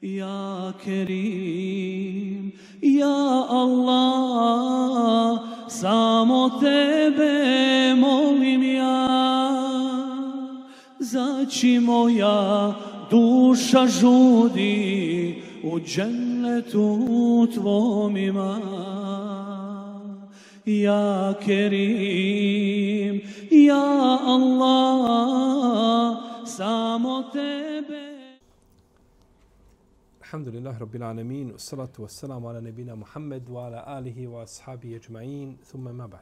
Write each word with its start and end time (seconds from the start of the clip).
Ya 0.00 0.72
Kerim, 0.82 2.52
Ya 2.80 3.44
Allah, 3.52 5.44
samo 5.68 6.56
tebe 6.56 7.92
molim 8.00 8.62
ja. 8.80 10.00
Zači 11.00 11.78
moja 11.80 12.72
duša 13.10 13.86
žudi 13.86 15.42
u 15.64 15.80
džennetu 15.80 17.46
tvom 17.52 18.16
ima. 18.16 18.56
Ja 20.64 21.34
Kerim, 21.44 23.20
ja 23.52 24.16
Allah, 24.24 26.16
samo 26.46 27.22
tebe 27.32 27.69
Alhamdulillah 30.30 30.78
Rabbil 30.78 31.02
Alamin, 31.02 31.58
salatu 31.58 32.02
wassalamu 32.02 32.50
ala 32.50 32.60
nebina 32.60 32.96
Muhammed 32.96 33.48
wa 33.48 33.66
ala 33.66 33.82
alihi 33.84 34.28
wa 34.28 34.44
ashabi 34.44 34.94
ajma'in, 34.94 35.58
thumma 35.58 35.92
mabad. 35.92 36.20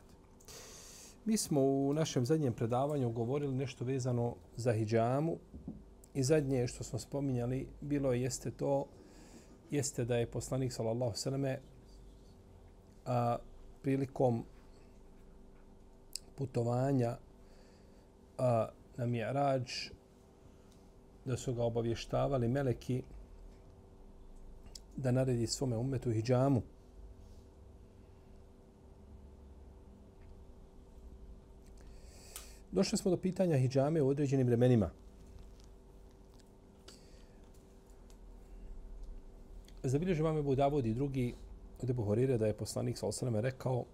Mi 1.26 1.36
smo 1.36 1.60
u 1.60 1.92
našem 1.92 2.26
zadnjem 2.26 2.52
predavanju 2.52 3.10
govorili 3.10 3.54
nešto 3.54 3.84
vezano 3.84 4.34
za 4.56 4.72
hijjamu 4.72 5.36
i 6.14 6.22
zadnje 6.22 6.66
što 6.66 6.84
smo 6.84 6.98
spominjali 6.98 7.68
bilo 7.80 8.12
jeste 8.12 8.50
to 8.50 8.86
jeste 9.70 10.04
da 10.04 10.16
je 10.16 10.30
poslanik 10.30 10.72
sallallahu 10.72 11.12
sallame 11.14 11.58
a, 13.06 13.36
prilikom 13.82 14.44
putovanja 16.34 17.16
a, 18.38 18.68
na 18.96 19.06
Mi'rađ 19.06 19.90
da 21.24 21.36
su 21.36 21.54
ga 21.54 21.64
obavještavali 21.64 22.48
meleki 22.48 23.02
da 24.98 25.10
naredi 25.10 25.46
svome 25.46 25.76
umetu 25.76 26.10
hijjamu. 26.10 26.62
Došli 32.72 32.98
smo 32.98 33.10
do 33.10 33.16
pitanja 33.16 33.56
hijjame 33.56 34.02
u 34.02 34.08
određenim 34.08 34.46
vremenima. 34.46 34.90
Zabilježi 39.82 40.22
vam 40.22 40.38
Ebu 40.38 40.54
Davud 40.54 40.86
i 40.86 40.94
drugi 40.94 41.34
od 41.82 41.90
Ebu 41.90 42.04
Horire 42.04 42.38
da 42.38 42.46
je 42.46 42.56
poslanik 42.56 42.98
sa 42.98 43.06
osaname 43.06 43.40
rekao 43.40 43.84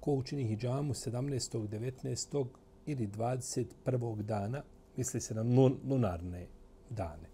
ko 0.00 0.12
učini 0.12 0.44
hijjamu 0.44 0.94
17. 0.94 1.68
19. 1.68 2.46
ili 2.86 3.06
21. 3.06 4.22
dana, 4.22 4.62
misli 4.96 5.20
se 5.20 5.34
na 5.34 5.42
lunarne 5.88 6.46
dane 6.90 7.29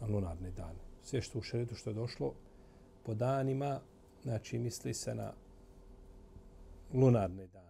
na 0.00 0.06
lunarne 0.06 0.50
dane. 0.50 0.78
Sve 1.02 1.22
što 1.22 1.38
u 1.38 1.42
šeretu 1.42 1.74
što 1.74 1.90
je 1.90 1.94
došlo 1.94 2.32
po 3.02 3.14
danima, 3.14 3.80
znači 4.22 4.58
misli 4.58 4.94
se 4.94 5.14
na 5.14 5.32
lunarne 6.94 7.46
dane. 7.46 7.66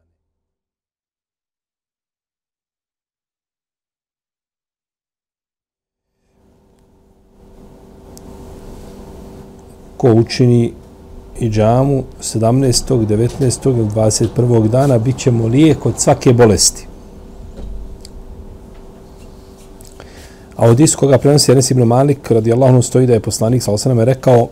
Ko 9.97 10.13
učini 10.13 10.73
i 11.41 11.51
džamu 11.51 12.05
17. 12.21 13.07
19. 13.07 13.69
ili 13.71 13.89
21. 13.89 14.69
dana, 14.69 14.99
bit 14.99 15.19
ćemo 15.19 15.47
lijek 15.47 15.87
od 15.87 16.01
svake 16.01 16.33
bolesti. 16.33 16.86
A 20.57 20.71
od 20.71 20.81
iskoga 20.81 21.19
prenosi 21.19 21.53
Enes 21.53 21.71
ibn 21.71 21.83
Malik, 21.83 22.31
radijallahu 22.31 22.71
anhu, 22.71 22.83
stoji 22.83 23.07
da 23.07 23.13
je 23.13 23.21
poslanik 23.21 23.63
sa 23.63 23.73
osaname 23.73 24.05
rekao 24.05 24.49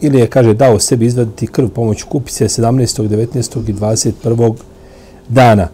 ili 0.00 0.18
je, 0.18 0.26
kaže, 0.26 0.54
dao 0.54 0.78
sebi 0.78 1.06
izvaditi 1.06 1.46
krv 1.46 1.68
pomoću 1.68 2.06
kupice 2.06 2.44
17. 2.44 3.08
19. 3.08 3.70
i 3.70 3.72
21. 3.72 4.54
dana. 5.28 5.68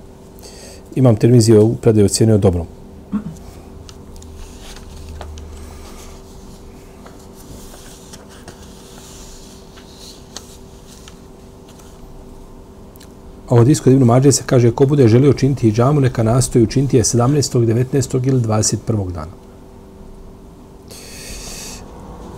Imam 0.95 1.17
termiziju 1.17 1.65
u 1.65 1.75
predaju 1.75 2.07
ocjenio 2.07 2.39
dobrom. 2.39 2.67
A 13.49 13.55
od 13.55 13.69
iskod 13.69 13.93
Ibn 13.93 14.05
Mađe 14.05 14.33
se 14.33 14.43
kaže 14.47 14.71
ko 14.71 14.87
bude 14.87 15.09
želio 15.09 15.33
činiti 15.33 15.73
džamu, 15.73 16.01
neka 16.01 16.23
nastoji 16.23 16.65
učiniti 16.65 16.97
je 16.97 17.05
17. 17.05 17.67
19. 17.67 18.29
ili 18.29 18.41
21. 18.41 19.13
dana. 19.13 19.33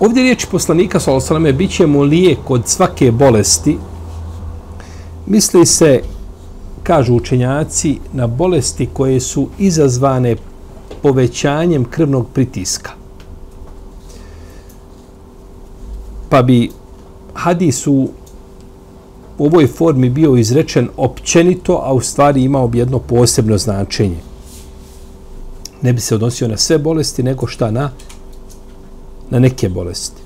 Ovdje 0.00 0.22
riječ 0.22 0.44
poslanika 0.44 1.00
Salosaleme 1.00 1.52
bit 1.52 1.70
će 1.70 1.86
mu 1.86 2.02
lijek 2.02 2.50
od 2.50 2.68
svake 2.68 3.12
bolesti. 3.12 3.78
Misli 5.26 5.66
se, 5.66 6.00
kažu 6.82 7.14
učenjaci, 7.14 7.98
na 8.12 8.26
bolesti 8.26 8.88
koje 8.92 9.20
su 9.20 9.48
izazvane 9.58 10.36
povećanjem 11.02 11.84
krvnog 11.84 12.26
pritiska. 12.34 12.90
Pa 16.28 16.42
bi 16.42 16.70
hadis 17.34 17.86
u 17.86 18.08
ovoj 19.38 19.66
formi 19.66 20.10
bio 20.10 20.36
izrečen 20.36 20.88
općenito, 20.96 21.80
a 21.84 21.92
u 21.92 22.00
stvari 22.00 22.42
imao 22.42 22.68
bi 22.68 22.78
jedno 22.78 22.98
posebno 22.98 23.58
značenje. 23.58 24.18
Ne 25.82 25.92
bi 25.92 26.00
se 26.00 26.14
odnosio 26.14 26.48
na 26.48 26.56
sve 26.56 26.78
bolesti, 26.78 27.22
nego 27.22 27.46
šta 27.46 27.70
na, 27.70 27.90
na 29.30 29.38
neke 29.38 29.68
bolesti. 29.68 30.22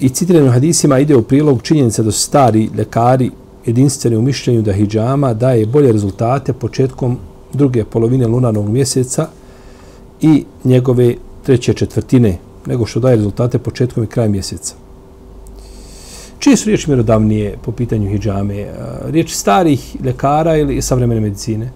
I 0.00 0.08
citiranim 0.08 0.52
hadisima 0.52 0.98
ide 0.98 1.16
u 1.16 1.22
prilog 1.22 1.62
činjenica 1.62 2.02
da 2.02 2.12
stari 2.12 2.70
lekari 2.76 3.30
jedinstveni 3.66 4.16
u 4.16 4.22
mišljenju 4.22 4.62
da 4.62 4.72
hijjama 4.72 5.34
daje 5.34 5.66
bolje 5.66 5.92
rezultate 5.92 6.52
početkom 6.52 7.18
druge 7.52 7.84
polovine 7.84 8.26
lunarnog 8.26 8.68
mjeseca 8.68 9.28
i 10.20 10.44
njegove 10.64 11.14
treće 11.42 11.74
četvrtine 11.74 12.38
nego 12.66 12.86
što 12.86 13.00
daje 13.00 13.16
rezultate 13.16 13.58
početkom 13.58 14.04
i 14.04 14.06
krajem 14.06 14.32
mjeseca. 14.32 14.87
Čije 16.38 16.56
su 16.56 16.66
riječi 16.66 16.90
mjerodavnije 16.90 17.56
po 17.62 17.72
pitanju 17.72 18.08
hijjame? 18.08 18.66
Riječi 19.04 19.34
starih 19.34 19.96
lekara 20.04 20.56
ili 20.56 20.82
savremene 20.82 21.20
medicine? 21.20 21.70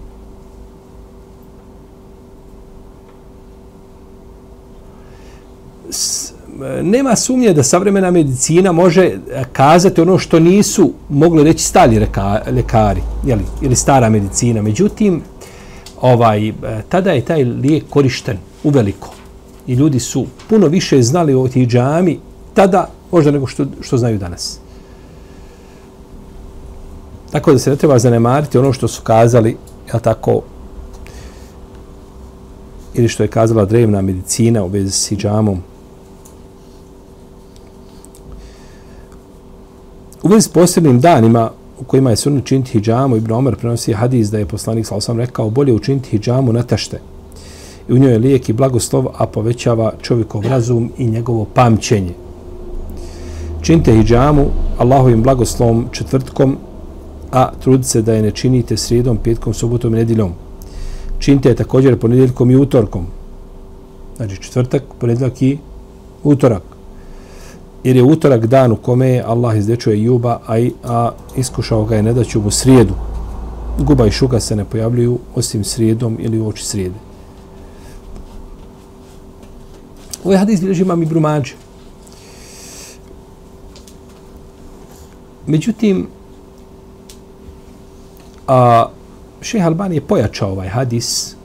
nema 6.81 7.15
sumnje 7.15 7.53
da 7.53 7.63
savremena 7.63 8.11
medicina 8.11 8.71
može 8.71 9.11
kazati 9.53 10.01
ono 10.01 10.17
što 10.17 10.39
nisu 10.39 10.93
mogli 11.09 11.43
reći 11.43 11.63
stari 11.63 12.07
lekari 12.51 13.01
jeli, 13.25 13.43
ili 13.61 13.75
stara 13.75 14.09
medicina. 14.09 14.61
Međutim, 14.61 15.21
ovaj, 16.01 16.47
e, 16.47 16.53
tada 16.89 17.11
je 17.11 17.25
taj 17.25 17.43
lijek 17.43 17.83
korišten 17.89 18.37
u 18.63 18.69
veliko. 18.69 19.13
I 19.67 19.73
ljudi 19.73 19.99
su 19.99 20.25
puno 20.49 20.67
više 20.67 21.01
znali 21.01 21.33
o 21.33 21.47
hijjami 21.47 22.19
tada 22.53 22.87
možda 23.11 23.31
nego 23.31 23.47
što, 23.47 23.65
što 23.81 23.97
znaju 23.97 24.17
danas. 24.17 24.59
Tako 27.31 27.51
da 27.51 27.59
se 27.59 27.69
ne 27.69 27.75
treba 27.75 27.99
zanemariti 27.99 28.57
ono 28.57 28.73
što 28.73 28.87
su 28.87 29.01
kazali, 29.01 29.57
jel 29.87 29.99
tako, 29.99 30.41
ili 32.93 33.07
što 33.07 33.23
je 33.23 33.27
kazala 33.27 33.65
drevna 33.65 34.01
medicina 34.01 34.63
u 34.63 34.67
vezi 34.67 34.91
s 34.91 35.09
hijamom. 35.09 35.61
U 40.23 40.27
vezi 40.27 40.41
s 40.41 40.47
posebnim 40.47 40.99
danima 40.99 41.51
u 41.79 41.83
kojima 41.83 42.09
je 42.09 42.15
sunno 42.15 42.41
činiti 42.41 42.71
hijjamu, 42.71 43.17
Ibn 43.17 43.31
Omer 43.31 43.55
prenosi 43.55 43.93
hadis 43.93 44.29
da 44.31 44.37
je 44.37 44.45
poslanik 44.45 44.85
sa 44.85 44.95
osam 44.95 45.19
rekao 45.19 45.49
bolje 45.49 45.73
učiniti 45.73 46.09
hijjamu 46.09 46.53
na 46.53 46.63
tašte. 46.63 46.99
I 47.89 47.93
u 47.93 47.97
njoj 47.97 48.11
je 48.11 48.19
lijek 48.19 48.49
i 48.49 48.53
blagoslov, 48.53 49.07
a 49.17 49.25
povećava 49.25 49.93
čovjekov 50.01 50.41
razum 50.41 50.91
i 50.97 51.07
njegovo 51.07 51.45
pamćenje. 51.53 52.22
Činite 53.63 53.93
hijjamu 53.93 54.45
Allahovim 54.77 55.23
blagoslovom 55.23 55.85
četvrtkom, 55.91 56.57
a 57.31 57.51
trudite 57.63 57.87
se 57.89 58.01
da 58.01 58.13
je 58.13 58.21
ne 58.21 58.31
činite 58.31 58.77
srijedom, 58.77 59.17
petkom, 59.17 59.53
subotom 59.53 59.93
i 59.93 59.97
nedjeljom. 59.97 60.33
Činite 61.19 61.49
je 61.49 61.55
također 61.55 61.99
ponedjeljkom 61.99 62.51
i 62.51 62.55
utorkom. 62.55 63.05
Znači 64.17 64.41
četvrtak, 64.41 64.83
ponedjeljak 64.99 65.41
i 65.41 65.57
utorak. 66.23 66.63
Jer 67.83 67.95
je 67.95 68.03
utorak 68.03 68.45
dan 68.45 68.71
u 68.71 68.75
kome 68.75 69.07
je 69.07 69.23
Allah 69.23 69.57
izdečuje 69.57 70.03
Juba, 70.03 70.39
a, 70.47 70.59
i, 70.59 70.73
a 70.83 71.11
iskušao 71.35 71.85
ga 71.85 71.95
je 71.95 72.03
ne 72.03 72.13
da 72.13 72.23
mu 72.35 72.51
srijedu. 72.51 72.93
Guba 73.79 74.07
i 74.07 74.11
šuga 74.11 74.39
se 74.39 74.55
ne 74.55 74.65
pojavljuju 74.65 75.19
osim 75.35 75.63
srijedom 75.63 76.17
ili 76.19 76.39
u 76.39 76.47
oči 76.47 76.65
srijede. 76.65 76.95
Ovaj 80.23 80.37
hadis 80.37 80.61
bilježi 80.61 80.81
imam 80.81 81.03
i 81.03 81.05
brumađe. 81.05 81.62
Međutim, 85.53 86.07
a, 88.47 88.85
Šeha 89.41 89.67
Albani 89.67 89.95
je 89.95 90.01
pojačao 90.01 90.51
ovaj 90.51 90.67
hadis, 90.67 91.35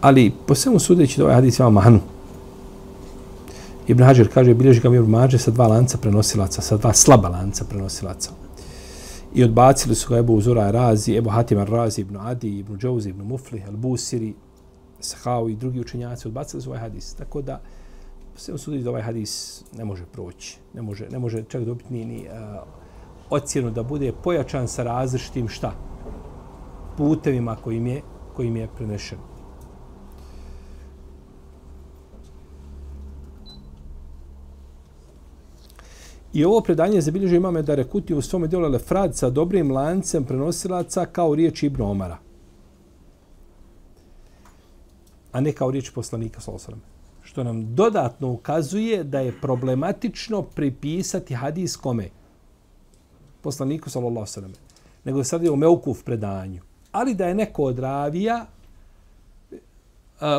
ali 0.00 0.32
po 0.46 0.54
svemu 0.54 0.78
sudeći 0.78 1.18
da 1.18 1.24
ovaj 1.24 1.34
hadis 1.34 1.58
ima 1.58 1.70
manu. 1.70 2.00
Ibn 3.86 4.02
Hajar 4.02 4.28
kaže, 4.34 4.54
bilježi 4.54 4.80
ga 4.80 4.90
mi 4.90 4.98
Mađe 4.98 5.38
sa 5.38 5.50
dva 5.50 5.66
lanca 5.66 5.98
prenosilaca, 5.98 6.62
sa 6.62 6.76
dva 6.76 6.94
slaba 6.94 7.28
lanca 7.28 7.64
prenosilaca. 7.64 8.30
I 9.34 9.44
odbacili 9.44 9.94
su 9.94 10.08
ga 10.08 10.18
Ebu 10.18 10.34
Uzura 10.34 10.70
Razi, 10.70 11.16
Ebu 11.16 11.30
Hatim 11.30 11.58
Razi, 11.58 12.00
Ibn 12.00 12.16
Adi, 12.16 12.58
Ibn 12.58 12.78
Džauzi, 12.78 13.10
Ibn 13.10 13.22
Muflih, 13.22 13.68
Al 13.68 13.76
Busiri, 13.76 14.34
Sahau 15.00 15.48
i 15.48 15.56
drugi 15.56 15.80
učenjaci 15.80 16.28
odbacili 16.28 16.62
su 16.62 16.70
ovaj 16.70 16.80
hadis. 16.80 17.14
Tako 17.14 17.42
da, 17.42 17.60
se 18.40 18.58
svemu 18.58 18.82
da 18.82 18.90
ovaj 18.90 19.02
hadis 19.02 19.64
ne 19.76 19.84
može 19.84 20.04
proći. 20.12 20.58
Ne 20.74 20.82
može, 20.82 21.08
ne 21.10 21.18
može 21.18 21.44
čak 21.48 21.64
dobiti 21.64 21.92
ni, 21.92 22.04
ni 22.04 22.26
uh, 22.28 22.62
ocjenu 23.30 23.70
da 23.70 23.82
bude 23.82 24.12
pojačan 24.12 24.68
sa 24.68 24.82
različitim 24.82 25.48
šta? 25.48 25.72
Putevima 26.96 27.56
kojim 27.56 27.86
je, 27.86 28.02
kojim 28.36 28.56
je 28.56 28.68
prenešen. 28.76 29.18
I 36.32 36.44
ovo 36.44 36.60
predanje 36.60 37.00
zabilježuje 37.00 37.36
imame 37.36 37.62
da 37.62 37.74
rekuti 37.74 38.14
u 38.14 38.22
svome 38.22 38.46
djelu 38.46 38.68
Lefrad 38.68 39.16
sa 39.16 39.30
dobrim 39.30 39.70
lancem 39.70 40.24
prenosilaca 40.24 41.06
kao 41.06 41.34
riječ 41.34 41.62
Ibn 41.62 41.82
Omara. 41.82 42.18
A 45.32 45.40
ne 45.40 45.52
kao 45.52 45.70
riječ 45.70 45.90
poslanika 45.90 46.40
Salosaleme. 46.40 46.99
Što 47.30 47.44
nam 47.44 47.74
dodatno 47.74 48.30
ukazuje 48.30 49.04
da 49.04 49.20
je 49.20 49.40
problematično 49.40 50.42
pripisati 50.42 51.34
hadis 51.34 51.76
kome? 51.76 52.08
Poslaniku 53.40 53.90
Salosaleme. 53.90 54.54
Nego 55.04 55.24
sad 55.24 55.42
je 55.42 55.50
u 55.50 55.56
Meukuf 55.56 56.02
predanju. 56.04 56.62
Ali 56.92 57.14
da 57.14 57.26
je 57.26 57.34
neko 57.34 57.62
od 57.62 57.78
ravija 57.78 58.46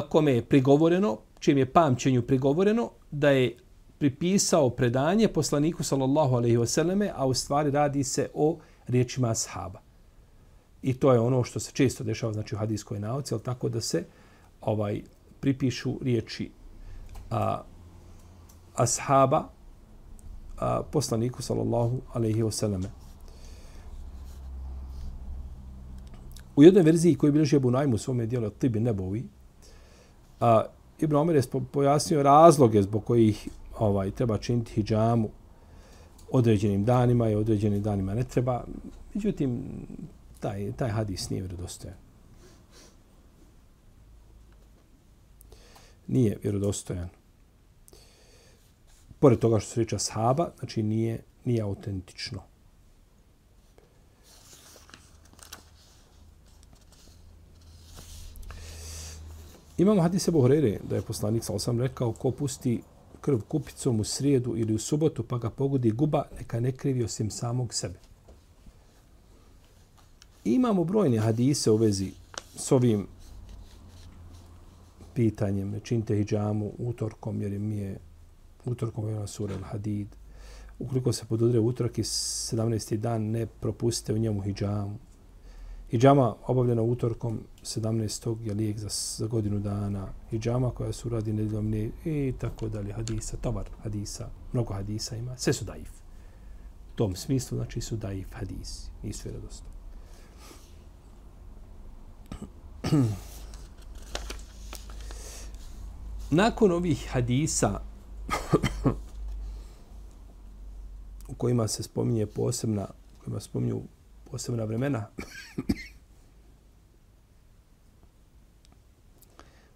kome 0.09 0.33
je 0.33 0.45
prigovoreno, 0.45 1.17
čim 1.39 1.57
je 1.57 1.71
pamćenju 1.73 2.21
prigovoreno, 2.21 2.89
da 3.11 3.29
je 3.29 3.55
pripisao 3.97 4.69
predanje 4.69 5.27
poslaniku 5.27 5.83
sallallahu 5.83 6.35
alejhi 6.35 6.57
ve 6.57 6.67
selleme, 6.67 7.11
a 7.15 7.25
u 7.25 7.33
stvari 7.33 7.71
radi 7.71 8.03
se 8.03 8.29
o 8.33 8.57
riječima 8.87 9.29
ashaba. 9.29 9.79
I 10.81 10.93
to 10.93 11.13
je 11.13 11.19
ono 11.19 11.43
što 11.43 11.59
se 11.59 11.71
često 11.71 12.03
dešava 12.03 12.33
znači 12.33 12.55
u 12.55 12.57
hadiskoj 12.57 12.99
nauci, 12.99 13.33
al 13.33 13.39
tako 13.39 13.69
da 13.69 13.81
se 13.81 14.03
ovaj 14.61 15.01
pripišu 15.39 15.99
riječi 16.01 16.51
a, 17.31 17.63
ashaba 18.75 19.49
a, 20.57 20.81
poslaniku 20.91 21.41
sallallahu 21.41 22.01
alaihi 22.13 22.43
ve. 22.43 22.49
U 26.55 26.63
jednoj 26.63 26.83
verziji 26.83 27.15
koju 27.15 27.31
bilježi 27.31 27.55
Abu 27.55 27.71
Najmu 27.71 27.95
u 27.95 27.97
svome 27.97 28.25
dijelu 28.25 28.49
Tibi 28.49 28.79
Nebovi, 28.79 29.23
a, 30.39 30.63
Ibn 30.99 31.15
Omer 31.15 31.35
je 31.35 31.41
pojasnio 31.71 32.23
razloge 32.23 32.81
zbog 32.81 33.05
kojih 33.05 33.49
ovaj 33.79 34.11
treba 34.11 34.37
činiti 34.37 34.73
hidžamu 34.73 35.29
određenim 36.31 36.85
danima 36.85 37.29
i 37.29 37.35
određenim 37.35 37.83
danima 37.83 38.13
ne 38.13 38.23
treba. 38.23 38.63
Međutim, 39.13 39.63
taj, 40.39 40.71
taj 40.71 40.89
hadis 40.89 41.29
nije 41.29 41.41
vjerodostojan. 41.41 41.95
Nije 46.07 46.37
vjerodostojan. 46.43 47.09
Pored 49.21 49.39
toga 49.39 49.59
što 49.59 49.69
se 49.69 49.79
riča 49.79 49.99
sahaba, 49.99 50.49
znači 50.59 50.83
nije, 50.83 51.23
nije 51.45 51.61
autentično. 51.61 52.41
Imamo 59.77 60.01
hadis 60.01 60.27
Ebu 60.27 60.41
Horeire, 60.41 60.79
da 60.89 60.95
je 60.95 61.01
poslanik 61.01 61.43
sa 61.43 61.53
osam 61.53 61.81
rekao, 61.81 62.11
ko 62.11 62.31
pusti 62.31 62.81
krv 63.21 63.39
kupicom 63.47 63.99
u 63.99 64.03
srijedu 64.03 64.57
ili 64.57 64.73
u 64.73 64.79
subotu 64.79 65.23
pa 65.23 65.37
ga 65.37 65.49
pogodi 65.49 65.91
guba, 65.91 66.23
neka 66.37 66.59
ne 66.59 66.71
krivi 66.71 67.03
osim 67.03 67.31
samog 67.31 67.73
sebe. 67.73 67.99
I 70.45 70.53
imamo 70.53 70.83
brojne 70.83 71.17
hadise 71.17 71.71
u 71.71 71.75
vezi 71.75 72.11
s 72.55 72.71
ovim 72.71 73.07
pitanjem. 75.13 75.79
Činite 75.83 76.15
hijjamu 76.15 76.71
utorkom, 76.77 77.41
jer 77.41 77.59
mi 77.59 77.77
je 77.77 77.99
utorkom 78.65 79.07
je 79.09 79.27
sura 79.27 79.55
al-Hadid. 79.55 80.07
Ukoliko 80.79 81.13
se 81.13 81.25
podudre 81.25 81.59
utorak 81.59 81.97
i 81.97 82.03
17. 82.03 82.97
dan, 82.97 83.21
ne 83.21 83.45
propustite 83.45 84.13
u 84.13 84.17
njemu 84.17 84.41
hijjamu. 84.41 84.97
I 85.91 85.97
obavljena 86.47 86.81
utorkom 86.81 87.39
17. 87.63 88.41
je 88.43 88.53
lijek 88.53 88.79
za, 88.79 88.89
za 89.17 89.27
godinu 89.27 89.59
dana. 89.59 90.07
I 90.31 90.39
koja 90.75 90.93
se 90.93 91.09
radi 91.09 91.33
nedeljom 91.33 91.69
ne, 91.69 91.89
i 92.05 92.33
tako 92.39 92.69
dalje. 92.69 92.93
Hadisa, 92.93 93.37
tovar 93.37 93.69
hadisa, 93.83 94.29
mnogo 94.53 94.73
hadisa 94.73 95.15
ima. 95.15 95.37
Sve 95.37 95.53
su 95.53 95.65
daif. 95.65 95.89
U 96.93 96.95
tom 96.95 97.15
smislu 97.15 97.57
znači 97.57 97.81
su 97.81 97.95
daif 97.95 98.27
hadisi. 98.33 98.89
Nisu 99.03 99.29
vjerodosti. 99.29 99.65
Nakon 106.31 106.71
ovih 106.71 107.07
hadisa 107.09 107.79
u 111.31 111.33
kojima 111.37 111.67
se 111.67 111.83
spominje 111.83 112.25
posebna, 112.25 112.87
u 113.17 113.23
kojima 113.23 113.39
spominju 113.39 113.81
posebna 114.31 114.63
vremena 114.63 115.07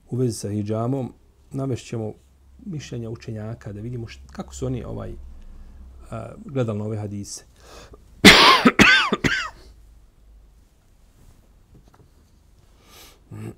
u 0.10 0.16
vezi 0.18 0.34
sa 0.34 0.50
hijamom 0.50 1.14
navešćemo 1.52 2.14
mišljenja 2.66 3.10
učenjaka 3.10 3.74
da 3.74 3.82
vidimo 3.82 4.08
št, 4.08 4.22
kako 4.32 4.56
su 4.56 4.66
oni 4.66 4.84
ovaj 4.84 5.12
uh, 5.12 5.18
gledali 6.46 6.80
na 6.80 6.86
ove 6.86 6.98
hadise. 6.98 7.44
Ima 13.32 13.52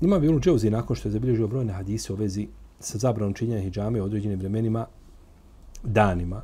bi 0.00 0.28
ono 0.28 0.40
Dževzi, 0.40 0.70
nakon 0.70 0.96
što 0.96 1.08
je 1.08 1.12
zabilježio 1.12 1.48
brojne 1.48 1.72
hadise 1.72 2.12
u 2.12 2.16
vezi 2.16 2.48
sa 2.80 2.98
zabranom 2.98 3.34
činjenja 3.34 3.62
hijjame 3.62 4.00
u 4.00 4.04
određenim 4.04 4.38
vremenima, 4.38 4.86
danima, 5.82 6.42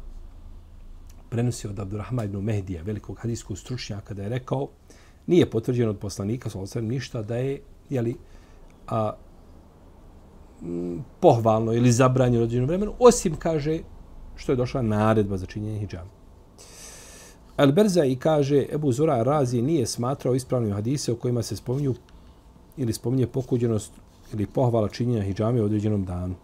prenosi 1.30 1.68
od 1.68 1.78
Abdurrahma 1.78 2.24
ibn 2.24 2.40
Mehdija, 2.40 2.82
velikog 2.82 3.18
hadijskog 3.18 3.58
stručnjaka, 3.58 4.14
da 4.14 4.22
je 4.22 4.28
rekao, 4.28 4.68
nije 5.26 5.50
potvrđeno 5.50 5.90
od 5.90 5.98
poslanika, 5.98 6.50
sa 6.66 6.80
ništa 6.80 7.22
da 7.22 7.36
je, 7.36 7.60
jeli, 7.90 8.16
a, 8.88 9.12
m, 10.62 11.04
pohvalno 11.20 11.72
ili 11.72 11.92
zabranjeno 11.92 12.40
u 12.40 12.44
određenom 12.44 12.68
vremenu, 12.68 12.92
osim, 12.98 13.36
kaže, 13.36 13.78
što 14.36 14.52
je 14.52 14.56
došla 14.56 14.82
naredba 14.82 15.36
za 15.36 15.46
činjenje 15.46 15.78
hijjame. 15.78 16.10
Al-Berza 17.56 18.04
i 18.04 18.16
kaže, 18.16 18.66
Ebu 18.72 18.92
Zura 18.92 19.22
Razi 19.22 19.62
nije 19.62 19.86
smatrao 19.86 20.34
ispravnim 20.34 20.72
hadise 20.72 21.12
u 21.12 21.16
kojima 21.16 21.42
se 21.42 21.56
spominju 21.56 21.94
ili 22.76 22.92
spominje 22.92 23.26
pokuđenost 23.26 23.92
ili 24.32 24.46
pohvala 24.46 24.88
činjenja 24.88 25.22
hijjame 25.22 25.62
u 25.62 25.64
određenom 25.64 26.04
danu. 26.04 26.34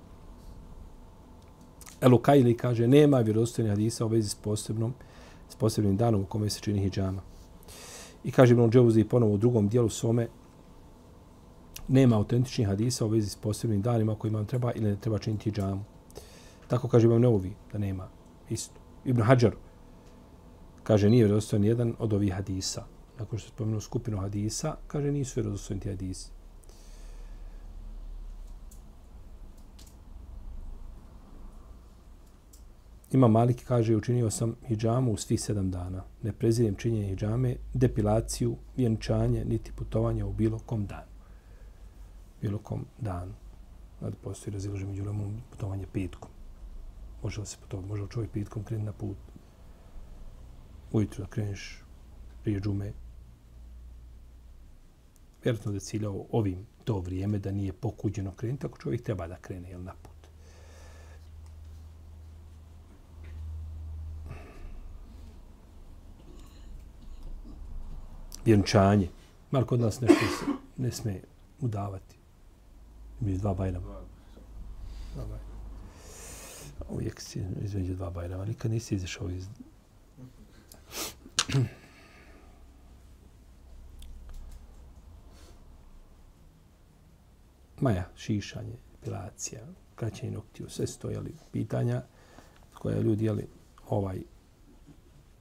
Elukajli 2.00 2.56
kaže, 2.56 2.86
nema 2.86 3.18
vjerodostojnih 3.18 3.72
hadisa 3.72 4.04
u 4.04 4.08
vezi 4.08 4.28
s 4.28 4.34
posebnom, 4.34 4.94
s 5.48 5.54
posebnim 5.54 5.96
danom 5.96 6.20
u 6.20 6.26
kome 6.26 6.50
se 6.50 6.60
čini 6.60 6.80
hijjama. 6.80 7.22
I 8.24 8.32
kaže 8.32 8.54
Ibn 8.54 8.70
Džavuzi 8.70 9.04
ponovo 9.04 9.34
u 9.34 9.38
drugom 9.38 9.68
dijelu 9.68 9.88
svome, 9.88 10.28
nema 11.88 12.16
autentičnih 12.16 12.66
hadisa 12.66 13.04
u 13.04 13.08
vezi 13.08 13.28
s 13.28 13.36
posebnim 13.36 13.82
danima 13.82 14.14
kojima 14.14 14.38
vam 14.38 14.46
treba 14.46 14.72
ili 14.72 14.90
ne 14.90 14.96
treba 14.96 15.18
činiti 15.18 15.50
hijjamu. 15.50 15.84
Tako 16.68 16.88
kaže 16.88 17.06
Ibn 17.06 17.20
Neuvi, 17.20 17.52
da 17.72 17.78
nema. 17.78 18.08
Isto. 18.50 18.74
Ibn 19.04 19.22
Hajar 19.22 19.54
kaže, 20.82 21.10
nije 21.10 21.24
vjerodostojan 21.24 21.64
jedan 21.64 21.94
od 21.98 22.12
ovih 22.12 22.32
hadisa. 22.32 22.84
Nakon 23.22 23.38
što 23.38 23.46
je 23.46 23.54
spomenuo 23.54 23.80
skupinu 23.80 24.18
hadisa, 24.18 24.76
kaže, 24.86 25.12
nisu 25.12 25.40
vjerodostojni 25.40 25.80
ti 25.80 25.88
hadisi. 25.88 26.30
Ima 33.12 33.28
Malik 33.28 33.64
kaže, 33.64 33.96
učinio 33.96 34.30
sam 34.30 34.54
hijjamu 34.68 35.12
u 35.12 35.16
svih 35.16 35.40
sedam 35.40 35.70
dana. 35.70 36.02
Ne 36.22 36.32
prezirem 36.32 36.74
činjenje 36.74 37.06
hijjame, 37.06 37.56
depilaciju, 37.74 38.56
vjenčanje, 38.76 39.44
niti 39.44 39.72
putovanje 39.72 40.24
u 40.24 40.32
bilo 40.32 40.58
kom 40.58 40.86
danu. 40.86 41.12
Bilo 42.40 42.58
kom 42.58 42.84
danu. 43.00 43.34
Znači, 43.98 44.16
postoji 44.22 44.54
razilaže 44.54 44.86
među 44.86 45.04
lemom 45.04 45.36
putovanje 45.50 45.86
petkom. 45.92 46.30
Može 47.22 47.40
li 47.40 47.46
se 47.46 47.56
putovati? 47.60 47.88
Može 47.88 48.02
li 48.02 48.10
čovjek 48.10 48.30
petkom 48.30 48.64
krenuti 48.64 48.86
na 48.86 48.92
put? 48.92 49.16
Ujutro 50.92 51.24
da 51.24 51.30
kreneš 51.30 51.82
prije 52.42 52.60
džume 52.60 52.92
vjerojatno 55.44 55.72
da 55.72 55.76
je 55.76 55.80
ciljao 55.80 56.26
ovim 56.30 56.66
to 56.84 56.98
vrijeme 56.98 57.38
da 57.38 57.50
nije 57.50 57.72
pokuđeno 57.72 58.32
krenuti, 58.32 58.66
ako 58.66 58.78
čovjek 58.78 59.02
treba 59.02 59.26
da 59.26 59.36
krene 59.36 59.70
jel, 59.70 59.82
na 59.82 59.94
put. 60.02 60.12
Vjenčanje. 68.44 69.08
Marko 69.50 69.74
od 69.74 69.80
nas 69.80 70.00
nešto 70.00 70.20
se 70.20 70.46
ne 70.76 70.90
smije 70.90 71.22
udavati. 71.60 72.16
Mi 73.20 73.38
dva 73.38 73.54
bajrama. 73.54 73.86
Dva 75.14 75.24
bajrama. 75.24 75.52
Uvijek 76.88 77.20
si 77.20 77.42
između 77.64 77.94
dva 77.94 78.10
bajrama. 78.10 78.44
Nikad 78.44 78.70
nisi 78.70 78.94
izašao 78.94 79.30
iz... 79.30 79.46
Maja, 87.82 88.08
šišanje, 88.16 88.76
epilacija, 89.00 89.60
kraćenje 89.94 90.32
noktiju, 90.32 90.68
sve 90.68 90.86
stojali 90.86 91.34
pitanja 91.52 92.02
koje 92.74 93.02
ljudi 93.02 93.24
jeli 93.24 93.46
ovaj 93.88 94.18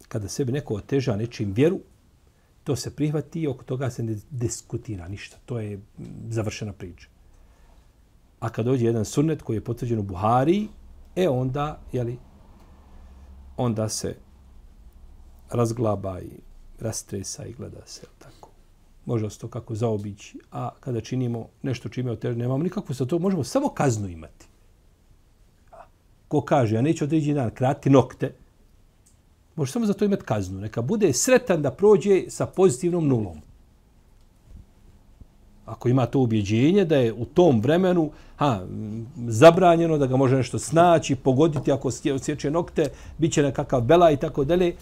kada 0.08 0.28
sebi 0.28 0.52
neko 0.52 0.76
oteža 0.76 1.16
nečim 1.16 1.54
vjeru, 1.54 1.80
to 2.64 2.76
se 2.76 2.96
prihvati 2.96 3.42
i 3.42 3.48
oko 3.48 3.64
toga 3.64 3.90
se 3.90 4.04
ne 4.04 4.16
diskutira 4.30 5.08
ništa. 5.08 5.38
To 5.46 5.60
je 5.60 5.78
mm, 5.78 5.82
završena 6.30 6.74
priča. 6.74 7.08
A 8.40 8.50
kad 8.50 8.66
dođe 8.66 8.86
jedan 8.86 9.06
sunnet 9.06 9.42
koji 9.42 9.58
je 9.58 9.64
potvrđen 9.64 10.00
u 10.00 10.04
Buhari, 10.04 10.68
e 11.16 11.30
onda, 11.30 11.82
jeli, 11.92 12.18
onda 13.58 13.90
se 13.90 14.16
razglaba 15.50 16.20
i 16.22 16.32
rastresa 16.80 17.46
i 17.46 17.54
gleda 17.54 17.86
se 17.86 18.02
tako. 18.20 18.50
Može 19.12 19.30
se 19.30 19.39
to 19.39 19.48
kako 19.48 19.75
zaobići. 19.75 20.39
A 20.51 20.70
kada 20.80 21.01
činimo 21.01 21.48
nešto 21.62 21.89
čime 21.89 22.12
otežno, 22.12 22.39
nemamo 22.39 22.63
nikakvu 22.63 22.96
sa 22.96 23.06
to, 23.06 23.20
možemo 23.20 23.44
samo 23.44 23.70
kaznu 23.70 24.08
imati. 24.10 24.46
Ko 26.27 26.41
kaže, 26.41 26.75
ja 26.75 26.82
neću 26.82 27.03
određen 27.03 27.36
dan 27.36 27.51
krati 27.51 27.89
nokte, 27.89 28.34
može 29.56 29.72
samo 29.72 29.86
za 29.86 29.94
to 29.94 30.06
imati 30.06 30.24
kaznu. 30.24 30.62
Neka 30.62 30.82
bude 30.82 31.13
sretan 31.13 31.62
da 31.62 31.72
prođe 31.72 32.30
sa 32.30 32.46
pozitivnom 32.46 33.08
nulom. 33.08 33.41
Ako 35.65 35.89
ima 35.89 36.06
to 36.06 36.20
ubjeđenje 36.20 36.86
da 36.86 36.96
je 36.96 37.13
u 37.13 37.25
tom 37.25 37.62
vremenu 37.62 38.12
ha, 38.36 38.65
zabranjeno 39.27 39.98
da 39.98 40.08
ga 40.08 40.18
može 40.18 40.36
nešto 40.36 40.60
snaći, 40.60 41.15
pogoditi 41.15 41.72
ako 41.72 41.91
sjeće 41.91 42.51
nokte, 42.51 42.89
bit 43.18 43.34
će 43.34 43.44
nekakav 43.44 43.82
bela 43.82 44.12
i 44.12 44.18
tako 44.18 44.44
dalje, 44.44 44.75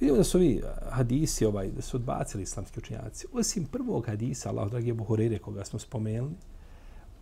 Vidimo 0.00 0.16
da 0.16 0.24
su 0.24 0.38
ovi 0.38 0.56
eh, 0.56 0.62
hadisi, 0.90 1.44
ovaj, 1.44 1.70
da 1.70 1.82
su 1.82 1.96
odbacili 1.96 2.42
islamski 2.42 2.78
učenjaci. 2.78 3.26
Osim 3.32 3.64
prvog 3.64 4.06
hadisa, 4.06 4.48
Allah, 4.48 4.70
dragi 4.70 4.90
Ebu 4.90 5.04
Horeire, 5.04 5.38
koga 5.38 5.64
smo 5.64 5.78
spomenuli, 5.78 6.34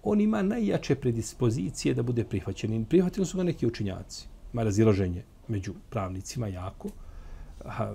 on 0.03 0.21
ima 0.21 0.43
najjače 0.43 0.95
predispozicije 0.95 1.95
da 1.95 2.03
bude 2.03 2.25
prihvaćen. 2.25 2.85
Prihvatili 2.85 3.27
su 3.27 3.37
ga 3.37 3.43
neki 3.43 3.67
učenjaci. 3.67 4.27
Ima 4.53 4.63
razilaženje 4.63 5.23
među 5.49 5.75
pravnicima 5.91 6.49
jako, 6.49 6.89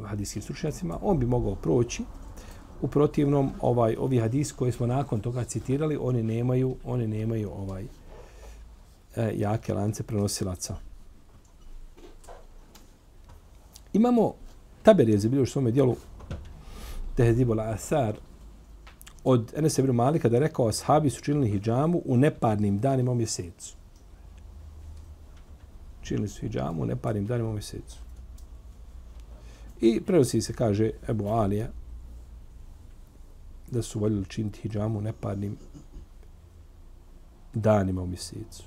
hadijskim 0.06 0.42
stručnjacima. 0.42 1.00
On 1.02 1.20
bi 1.20 1.25
mogao 1.25 1.56
proći. 1.56 2.04
U 2.82 2.88
protivnom, 2.88 3.52
ovaj, 3.62 3.96
ovi 4.00 4.20
hadis 4.20 4.52
koji 4.52 4.72
smo 4.72 4.88
nakon 4.88 5.20
toga 5.20 5.44
citirali, 5.44 5.98
oni 6.02 6.24
nemaju, 6.24 6.75
oni 6.84 7.08
nemaju 7.08 7.52
ovaj 7.52 7.84
e, 9.16 9.32
jake 9.36 9.74
lance 9.74 10.04
prenosilaca. 10.04 10.75
Imamo 13.94 14.34
Taber 14.84 15.10
je 15.10 15.20
zabilio 15.20 15.44
u 15.44 15.46
svome 15.46 15.72
dijelu 15.72 15.96
Tehzibul 17.16 17.60
Asar 17.60 18.16
od 19.24 19.54
Enes 19.58 19.78
ibn 19.78 19.92
Malika 19.92 20.30
da 20.30 20.36
je 20.36 20.40
rekao 20.40 20.68
ashabi 20.68 21.10
su 21.10 21.22
činili 21.22 21.50
hijjamu 21.50 22.02
u 22.06 22.18
neparnim 22.18 22.80
danima 22.80 23.12
u 23.12 23.16
mjesecu. 23.16 23.75
Činili 26.02 26.28
su 26.28 26.40
hijjamu 26.40 26.82
u 26.82 26.86
neparnim 26.86 27.25
danima 27.25 27.50
u 27.50 27.54
mjesecu. 27.54 27.98
I 29.82 30.02
prenosi 30.02 30.42
se, 30.42 30.54
kaže 30.54 30.92
Ebu 31.10 31.28
Alija, 31.28 31.68
da 33.72 33.82
su 33.82 34.00
voljeli 34.00 34.25
činiti 34.25 34.62
hijjamu 34.62 35.00
u 35.00 35.02
neparnim 35.02 35.58
danima 37.54 38.02
u 38.02 38.08
mjesecu. 38.08 38.63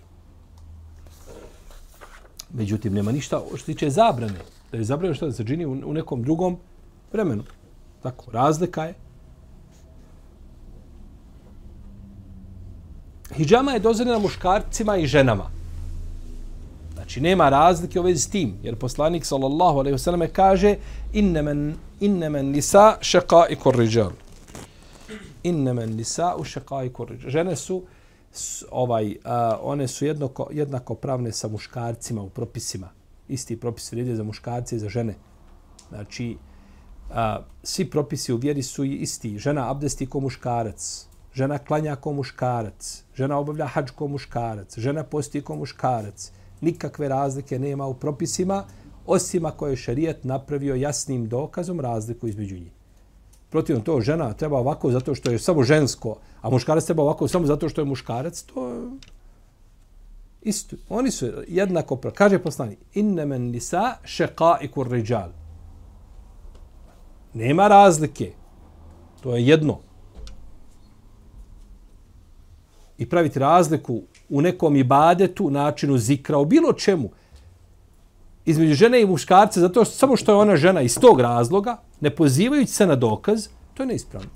Međutim, 2.50 2.94
nema 2.94 3.12
ništa 3.12 3.42
što 3.56 3.66
tiče 3.66 3.90
zabrane 3.90 4.38
da 4.72 4.78
je 4.78 4.84
zabranjeno 4.84 5.14
što 5.14 5.26
da 5.26 5.32
se 5.32 5.46
čini 5.46 5.66
u, 5.66 5.92
nekom 5.92 6.22
drugom 6.22 6.58
vremenu. 7.12 7.44
Tako, 8.02 8.30
razlika 8.30 8.84
je. 8.84 8.94
Hidžama 13.34 13.72
je 13.72 13.80
dozvoljena 13.80 14.18
muškarcima 14.18 14.96
i 14.96 15.06
ženama. 15.06 15.50
Znači, 16.94 17.20
nema 17.20 17.48
razlike 17.48 18.00
u 18.00 18.02
vezi 18.02 18.20
s 18.20 18.30
tim. 18.30 18.54
Jer 18.62 18.76
poslanik, 18.76 19.24
sallallahu 19.24 19.78
alaihi 19.78 19.98
wasallam, 19.98 20.28
kaže 20.32 20.76
innemen, 21.12 21.74
innemen 22.00 22.50
nisa 22.50 22.96
šeqa 23.00 23.46
i 23.50 23.56
korriđal. 23.56 24.10
Innemen 25.42 25.96
nisa 25.96 26.34
u 26.38 26.44
šeqa 26.44 26.86
i 26.86 26.92
korriđal. 26.92 27.30
Žene 27.30 27.56
su 27.56 27.82
ovaj, 28.70 29.06
uh, 29.10 29.16
one 29.62 29.88
su 29.88 30.06
jednako, 30.06 30.48
jednako 30.52 30.94
pravne 30.94 31.32
sa 31.32 31.48
muškarcima 31.48 32.22
u 32.22 32.28
propisima 32.28 32.95
isti 33.28 33.56
propis 33.60 33.92
vrijede 33.92 34.16
za 34.16 34.22
muškarce 34.22 34.76
i 34.76 34.78
za 34.78 34.88
žene. 34.88 35.14
Znači, 35.88 36.36
a, 37.10 37.42
svi 37.62 37.90
propisi 37.90 38.32
u 38.32 38.36
vjeri 38.36 38.62
su 38.62 38.84
isti. 38.84 39.38
Žena 39.38 39.70
abdesti 39.70 40.06
ko 40.06 40.20
muškarac, 40.20 41.06
žena 41.34 41.58
klanja 41.58 41.96
ko 41.96 42.12
muškarac, 42.12 43.04
žena 43.14 43.38
obavlja 43.38 43.66
hađ 43.66 43.90
ko 43.90 44.08
muškarac, 44.08 44.78
žena 44.78 45.04
posti 45.04 45.42
ko 45.42 45.56
muškarac. 45.56 46.32
Nikakve 46.60 47.08
razlike 47.08 47.58
nema 47.58 47.86
u 47.86 47.94
propisima, 47.94 48.64
osim 49.06 49.44
ako 49.44 49.66
je 49.66 49.76
šarijet 49.76 50.24
napravio 50.24 50.74
jasnim 50.74 51.28
dokazom 51.28 51.80
razliku 51.80 52.26
između 52.26 52.54
njih. 52.54 52.72
Protivno 53.50 53.82
to, 53.82 54.00
žena 54.00 54.32
treba 54.32 54.58
ovako 54.58 54.90
zato 54.90 55.14
što 55.14 55.30
je 55.30 55.38
samo 55.38 55.62
žensko, 55.62 56.16
a 56.40 56.50
muškarac 56.50 56.84
treba 56.84 57.02
ovako 57.02 57.28
samo 57.28 57.46
zato 57.46 57.68
što 57.68 57.80
je 57.80 57.84
muškarac, 57.84 58.42
to 58.42 58.90
Isto. 60.46 60.76
Oni 60.88 61.10
su 61.10 61.26
jednako, 61.48 62.00
kaže 62.14 62.38
poslanik, 62.38 62.78
inne 62.94 63.26
men 63.26 63.50
nisa 63.50 63.96
šeqa 64.04 64.56
i 64.62 64.68
ređal. 64.90 65.30
Nema 67.34 67.68
razlike. 67.68 68.32
To 69.22 69.34
je 69.34 69.46
jedno. 69.46 69.78
I 72.98 73.08
praviti 73.08 73.38
razliku 73.38 74.02
u 74.28 74.40
nekom 74.40 74.76
ibadetu, 74.76 75.50
načinu 75.50 75.98
zikra, 75.98 76.38
u 76.38 76.44
bilo 76.44 76.72
čemu, 76.72 77.10
između 78.44 78.74
žene 78.74 79.02
i 79.02 79.06
muškarce, 79.06 79.60
zato 79.60 79.84
što 79.84 79.94
samo 79.94 80.16
što 80.16 80.32
je 80.32 80.36
ona 80.36 80.56
žena 80.56 80.80
iz 80.82 80.98
tog 80.98 81.20
razloga, 81.20 81.76
ne 82.00 82.10
pozivajući 82.10 82.72
se 82.72 82.86
na 82.86 82.96
dokaz, 82.96 83.48
to 83.74 83.82
je 83.82 83.86
neispravno. 83.86 84.30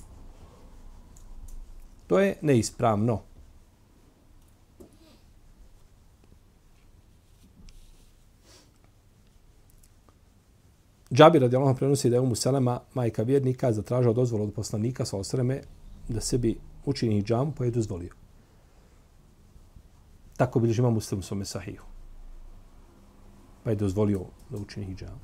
To 2.07 2.19
je 2.19 2.37
neispravno. 2.43 3.30
Džabir 11.12 11.43
radi 11.43 11.57
Allah 11.57 11.76
prenosi 11.76 12.11
da 12.11 12.17
je 12.17 12.21
Umu 12.21 12.35
Selema, 12.35 12.81
majka 12.95 13.23
vjernika, 13.23 13.73
zatražao 13.73 14.12
dozvolu 14.12 14.45
od 14.45 14.55
poslanika 14.55 15.05
sa 15.05 15.17
osreme 15.17 15.61
da 16.09 16.21
sebi 16.21 16.59
učini 16.85 17.14
hijjam, 17.14 17.52
pa 17.52 17.64
je 17.64 17.71
dozvolio. 17.71 18.12
Tako 20.37 20.61
bi 20.61 20.73
žima 20.73 20.90
muslim 20.90 21.23
svome 21.23 21.45
sahihu. 21.45 21.87
Pa 23.64 23.71
je 23.71 23.76
dozvolio 23.76 24.25
da 24.50 24.59
učini 24.59 24.87
hijjam. 24.87 25.21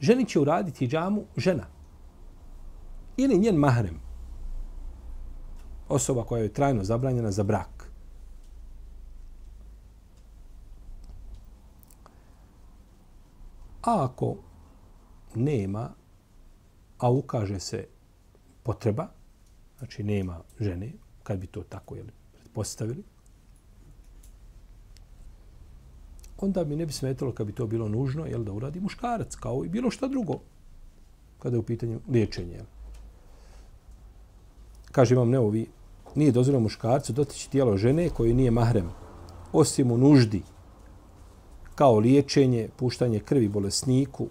Ženi 0.00 0.24
će 0.28 0.40
uraditi 0.40 0.86
hijjamu 0.86 1.24
žena. 1.36 1.66
Ili 3.16 3.38
njen 3.38 3.56
mahrem. 3.56 4.00
Osoba 5.88 6.24
koja 6.24 6.42
je 6.42 6.52
trajno 6.52 6.84
zabranjena 6.84 7.30
za 7.30 7.42
brak. 7.42 7.75
A 13.86 14.04
ako 14.04 14.36
nema, 15.34 15.90
a 16.98 17.10
ukaže 17.10 17.60
se 17.60 17.86
potreba, 18.62 19.08
znači 19.78 20.02
nema 20.02 20.40
žene, 20.60 20.92
kad 21.22 21.38
bi 21.38 21.46
to 21.46 21.62
tako 21.62 21.96
jeli, 21.96 22.12
pretpostavili, 22.32 23.02
onda 26.38 26.64
mi 26.64 26.76
ne 26.76 26.86
bi 26.86 26.92
smetalo 26.92 27.32
kad 27.32 27.46
bi 27.46 27.52
to 27.52 27.66
bilo 27.66 27.88
nužno 27.88 28.26
jel, 28.26 28.44
da 28.44 28.52
uradi 28.52 28.80
muškarac, 28.80 29.34
kao 29.34 29.64
i 29.64 29.68
bilo 29.68 29.90
šta 29.90 30.08
drugo, 30.08 30.40
kada 31.38 31.56
je 31.56 31.60
u 31.60 31.62
pitanju 31.62 32.00
liječenja. 32.08 32.64
Kaže 34.92 35.14
vam 35.14 35.30
neovi, 35.30 35.66
nije 36.14 36.32
dozvoljeno 36.32 36.62
muškarcu 36.62 37.12
dotići 37.12 37.50
tijelo 37.50 37.76
žene 37.76 38.10
koji 38.10 38.34
nije 38.34 38.50
mahrem, 38.50 38.90
osim 39.52 39.90
u 39.90 39.98
nuždi, 39.98 40.42
kao 41.76 41.98
liječenje, 41.98 42.68
puštanje 42.76 43.20
krvi 43.20 43.48
bolesniku, 43.48 44.28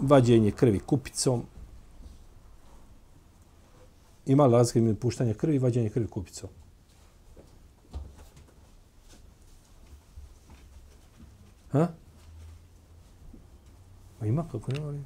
vađenje 0.00 0.50
krvi 0.50 0.78
kupicom 0.78 1.42
Ima 4.26 4.46
li 4.46 4.52
razlike 4.52 4.78
između 4.78 4.98
puštanja 5.00 5.34
krvi 5.34 5.56
i 5.56 5.58
vađenja 5.58 5.90
krvi 5.90 6.06
kupicom? 6.06 6.50
Ha? 11.72 11.88
Ma 14.20 14.26
ima 14.26 14.48
kako 14.52 14.72
nema 14.72 14.88
li? 14.88 15.04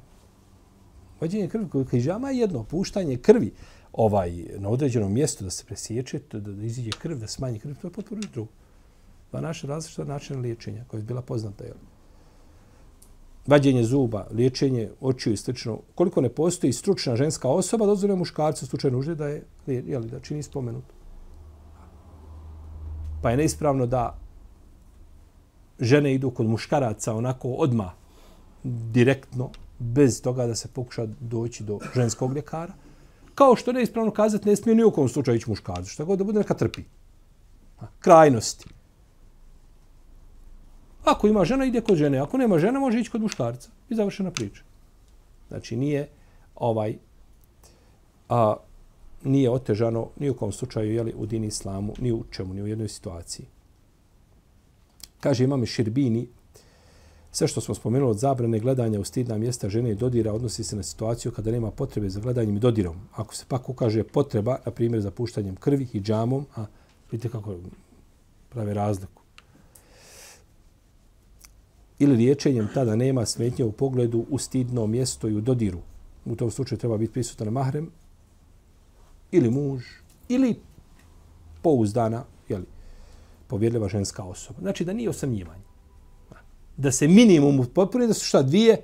Vađenje 1.21 1.47
krvi 1.47 1.69
koji 1.69 1.85
je 2.03 2.37
jedno, 2.37 2.63
puštanje 2.63 3.17
krvi 3.17 3.53
ovaj, 3.93 4.45
na 4.57 4.69
određenom 4.69 5.13
mjestu 5.13 5.43
da 5.43 5.49
se 5.49 5.65
presječe, 5.65 6.19
da, 6.31 6.39
da 6.39 6.65
iziđe 6.65 6.91
krv, 6.91 7.17
da 7.17 7.27
smanji 7.27 7.59
krv, 7.59 7.73
to 7.81 7.87
je 7.87 7.91
potpuno 7.91 8.21
drugo. 8.33 8.51
Pa 9.35 9.41
naše 9.41 9.67
različita 9.67 10.03
načina 10.03 10.39
liječenja 10.39 10.83
koja 10.87 10.99
je 10.99 11.03
bila 11.03 11.21
poznata. 11.21 11.63
Jel? 11.63 11.75
Vađenje 13.47 13.83
zuba, 13.83 14.27
liječenje 14.31 14.89
očiju 15.01 15.33
i 15.33 15.37
slično. 15.37 15.79
Koliko 15.95 16.21
ne 16.21 16.29
postoji 16.29 16.73
stručna 16.73 17.15
ženska 17.15 17.49
osoba, 17.49 17.85
dozvoljeno 17.85 18.19
muškarcu 18.19 18.65
u 18.65 18.67
slučaju 18.67 18.91
nužde 18.91 19.15
da 19.15 19.27
je, 19.27 19.43
jel, 19.67 20.03
da 20.03 20.19
čini 20.19 20.43
spomenut. 20.43 20.83
Pa 23.21 23.31
je 23.31 23.37
neispravno 23.37 23.85
da 23.85 24.17
žene 25.79 26.13
idu 26.13 26.31
kod 26.31 26.47
muškaraca 26.47 27.13
onako 27.13 27.49
odma 27.49 27.91
direktno, 28.63 29.49
bez 29.79 30.21
toga 30.21 30.47
da 30.47 30.55
se 30.55 30.67
pokuša 30.67 31.07
doći 31.19 31.63
do 31.63 31.79
ženskog 31.95 32.33
ljekara. 32.35 32.73
Kao 33.35 33.55
što 33.55 33.71
ne 33.71 33.83
ispravno 33.83 34.11
kazati, 34.11 34.49
ne 34.49 34.55
smije 34.55 34.75
ni 34.75 34.83
u 34.83 34.91
kom 34.91 35.09
slučaju 35.09 35.37
ići 35.37 35.49
muškarcu. 35.49 35.91
Što 35.91 36.05
god 36.05 36.17
da 36.17 36.23
bude, 36.23 36.39
neka 36.39 36.53
trpi. 36.53 36.83
Krajnosti. 37.99 38.75
Ako 41.05 41.27
ima 41.27 41.45
žena, 41.45 41.65
ide 41.65 41.81
kod 41.81 41.97
žene. 41.97 42.19
Ako 42.19 42.37
nema 42.37 42.59
žena, 42.59 42.79
može 42.79 42.99
ići 42.99 43.11
kod 43.11 43.21
muškarca. 43.21 43.69
I 43.89 43.95
završena 43.95 44.31
priča. 44.31 44.63
Znači, 45.47 45.75
nije 45.75 46.07
ovaj 46.55 46.97
a, 48.29 48.55
nije 49.23 49.49
otežano 49.49 50.07
ni 50.19 50.29
u 50.29 50.33
kom 50.33 50.51
slučaju 50.51 50.93
jeli, 50.93 51.13
u 51.17 51.25
dini 51.25 51.47
islamu, 51.47 51.93
ni 51.99 52.11
u 52.11 52.23
čemu, 52.31 52.53
ni 52.53 52.63
u 52.63 52.67
jednoj 52.67 52.87
situaciji. 52.87 53.45
Kaže 55.19 55.43
imam 55.43 55.65
Širbini, 55.65 56.27
sve 57.31 57.47
što 57.47 57.61
smo 57.61 57.75
spomenuli 57.75 58.11
od 58.11 58.17
zabrane 58.17 58.59
gledanja 58.59 58.99
u 58.99 59.03
stidna 59.03 59.37
mjesta 59.37 59.69
žene 59.69 59.91
i 59.91 59.95
dodira 59.95 60.33
odnosi 60.33 60.63
se 60.63 60.75
na 60.75 60.83
situaciju 60.83 61.31
kada 61.31 61.51
nema 61.51 61.71
potrebe 61.71 62.09
za 62.09 62.19
gledanjem 62.19 62.55
i 62.55 62.59
dodirom. 62.59 62.95
Ako 63.15 63.35
se 63.35 63.45
pak 63.47 63.69
ukaže 63.69 64.03
potreba, 64.03 64.59
na 64.65 64.71
primjer 64.71 65.01
za 65.01 65.11
puštanjem 65.11 65.55
krvi 65.55 65.87
i 65.93 66.01
džamom, 66.01 66.45
a 66.55 66.65
vidite 67.11 67.29
kako 67.29 67.55
prave 68.49 68.73
razliku. 68.73 69.24
Ili 71.99 72.15
liječenjem 72.15 72.69
tada 72.73 72.95
nema 72.95 73.25
smetnje 73.25 73.65
u 73.65 73.71
pogledu 73.71 74.25
u 74.29 74.37
stidno 74.37 74.87
mjesto 74.87 75.27
i 75.27 75.35
u 75.35 75.41
dodiru. 75.41 75.79
U 76.25 76.35
tom 76.35 76.51
slučaju 76.51 76.79
treba 76.79 76.97
biti 76.97 77.13
prisutan 77.13 77.47
mahrem 77.47 77.91
ili 79.31 79.49
muž 79.49 79.83
ili 80.29 80.59
pouzdana, 81.61 82.23
jeli, 82.49 82.65
povjerljiva 83.47 83.89
ženska 83.89 84.23
osoba. 84.23 84.59
Znači 84.61 84.85
da 84.85 84.93
nije 84.93 85.09
osamljivanje. 85.09 85.63
Da 86.77 86.91
se 86.91 87.07
minimum 87.07 87.65
potpuni 87.73 88.07
da 88.07 88.13
su 88.13 88.25
šta 88.25 88.41
dvije 88.41 88.81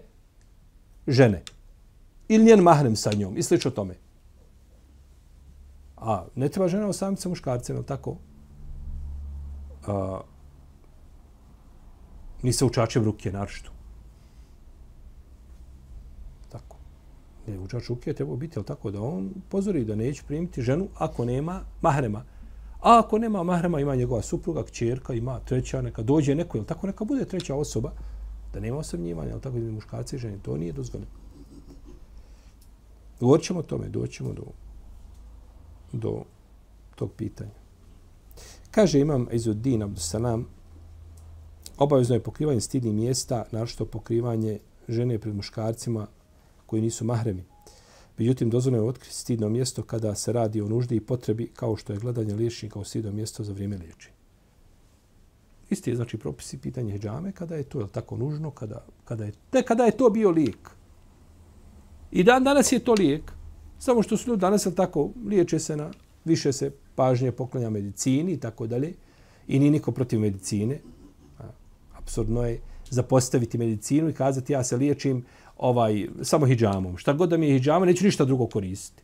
žene. 1.08 1.44
Ili 2.28 2.46
njen 2.46 2.60
mahrem 2.60 2.96
sa 2.96 3.14
njom. 3.14 3.38
I 3.38 3.44
slično 3.44 3.72
tome. 3.72 3.96
A 5.98 6.26
ne 6.36 6.50
treba 6.50 6.68
žena 6.68 6.88
osamiti 6.88 7.22
sa 7.22 7.30
muškarcem, 7.30 7.78
je 7.78 7.84
tako? 7.84 8.18
A, 9.88 10.22
ni 12.44 12.54
sa 12.54 12.66
učačem 12.66 13.04
ruke, 13.04 13.32
naročito. 13.32 13.72
Tako. 16.50 16.78
Ne, 17.48 17.60
učač 17.60 17.88
ruke 17.90 18.14
trebao 18.14 18.36
biti, 18.36 18.60
ali 18.60 18.66
tako, 18.66 18.92
da 18.92 19.02
on 19.02 19.30
pozori 19.50 19.86
da 19.86 19.96
neće 19.96 20.24
primiti 20.28 20.62
ženu 20.62 20.88
ako 20.98 21.26
nema 21.26 21.62
mahrema. 21.82 22.24
A 22.82 23.00
ako 23.00 23.18
nema 23.18 23.44
mahrema, 23.44 23.80
ima 23.80 23.96
njegova 23.96 24.22
supruga, 24.22 24.64
kćerka, 24.64 25.14
ima 25.14 25.40
treća, 25.40 25.82
neka 25.82 26.02
dođe 26.02 26.36
neko, 26.36 26.58
ili 26.58 26.68
tako 26.68 26.88
neka 26.88 27.06
bude 27.06 27.26
treća 27.26 27.56
osoba, 27.56 27.92
da 28.54 28.60
nema 28.60 28.78
osamnjivanja, 28.78 29.32
ili 29.32 29.42
tako 29.42 29.60
da 29.60 29.72
muškarci 29.72 30.16
i 30.16 30.20
žene, 30.20 30.38
to 30.44 30.58
nije 30.58 30.74
dozvoljeno. 30.74 31.12
Govorit 33.20 33.46
ćemo 33.46 33.60
o 33.60 33.64
tome, 33.64 33.90
doćemo 33.90 34.34
do, 34.34 34.44
do 35.94 36.24
tog 36.96 37.12
pitanja. 37.18 37.52
Kaže 38.72 39.00
imam 39.00 39.28
Izuddin 39.32 39.84
Abdusalam, 39.84 40.48
obavezno 41.84 42.16
je 42.16 42.24
pokrivanje 42.24 42.62
stidnih 42.62 42.94
mjesta, 42.94 43.46
našto 43.52 43.86
pokrivanje 43.86 44.60
žene 44.88 45.20
pred 45.20 45.36
muškarcima 45.36 46.08
koji 46.66 46.82
nisu 46.82 47.06
mahremi. 47.06 47.44
Međutim, 48.18 48.50
dozvoljeno 48.50 48.84
je 48.84 48.90
otkriti 48.90 49.16
stidno 49.16 49.50
mjesto 49.50 49.84
kada 49.84 50.16
se 50.16 50.34
radi 50.34 50.62
o 50.62 50.68
nuždi 50.68 50.96
i 50.96 51.00
potrebi 51.00 51.48
kao 51.48 51.76
što 51.76 51.94
je 51.94 52.00
gledanje 52.00 52.36
liječnika 52.36 52.80
u 52.80 52.84
stidno 52.84 53.12
mjesto 53.12 53.44
za 53.44 53.54
vrijeme 53.54 53.78
liječenja. 53.78 54.16
Isti 55.70 55.90
je 55.90 55.96
znači 55.96 56.18
propisi 56.18 56.58
pitanje 56.58 56.92
hijjame 56.92 57.32
kada 57.32 57.56
je 57.56 57.64
to 57.64 57.82
je 57.82 57.88
tako 57.92 58.18
nužno, 58.18 58.52
kada, 58.52 58.86
kada, 59.06 59.26
je, 59.26 59.32
ne, 59.54 59.64
kada 59.64 59.86
je 59.86 59.98
to 59.98 60.10
bio 60.10 60.32
lijek. 60.32 60.70
I 62.12 62.24
dan 62.24 62.44
danas 62.44 62.72
je 62.72 62.80
to 62.80 62.94
lijek. 62.94 63.32
Samo 63.80 64.04
što 64.04 64.18
su 64.18 64.30
ljudi 64.30 64.42
danas 64.42 64.66
je 64.66 64.76
tako 64.76 65.10
liječe 65.26 65.60
se 65.60 65.78
na 65.78 65.92
više 66.26 66.54
se 66.54 66.72
pažnje 66.96 67.32
poklanja 67.32 67.70
medicini 67.70 68.32
i 68.32 68.38
tako 68.38 68.68
dalje. 68.68 68.94
I 69.48 69.60
ni 69.60 69.70
niko 69.70 69.92
protiv 69.92 70.20
medicine. 70.20 70.80
Absurdno 72.04 72.46
je 72.46 72.60
zapostaviti 72.90 73.58
medicinu 73.58 74.10
i 74.10 74.14
kazati 74.14 74.54
ja 74.54 74.64
se 74.64 74.78
liječim 74.78 75.26
ovaj 75.58 76.08
samo 76.22 76.46
hidžamom. 76.46 76.98
Šta 76.98 77.14
god 77.14 77.30
da 77.30 77.38
mi 77.38 77.48
je 77.48 77.54
hidžama, 77.54 77.86
neću 77.86 78.06
ništa 78.06 78.26
drugo 78.26 78.48
koristiti. 78.48 79.04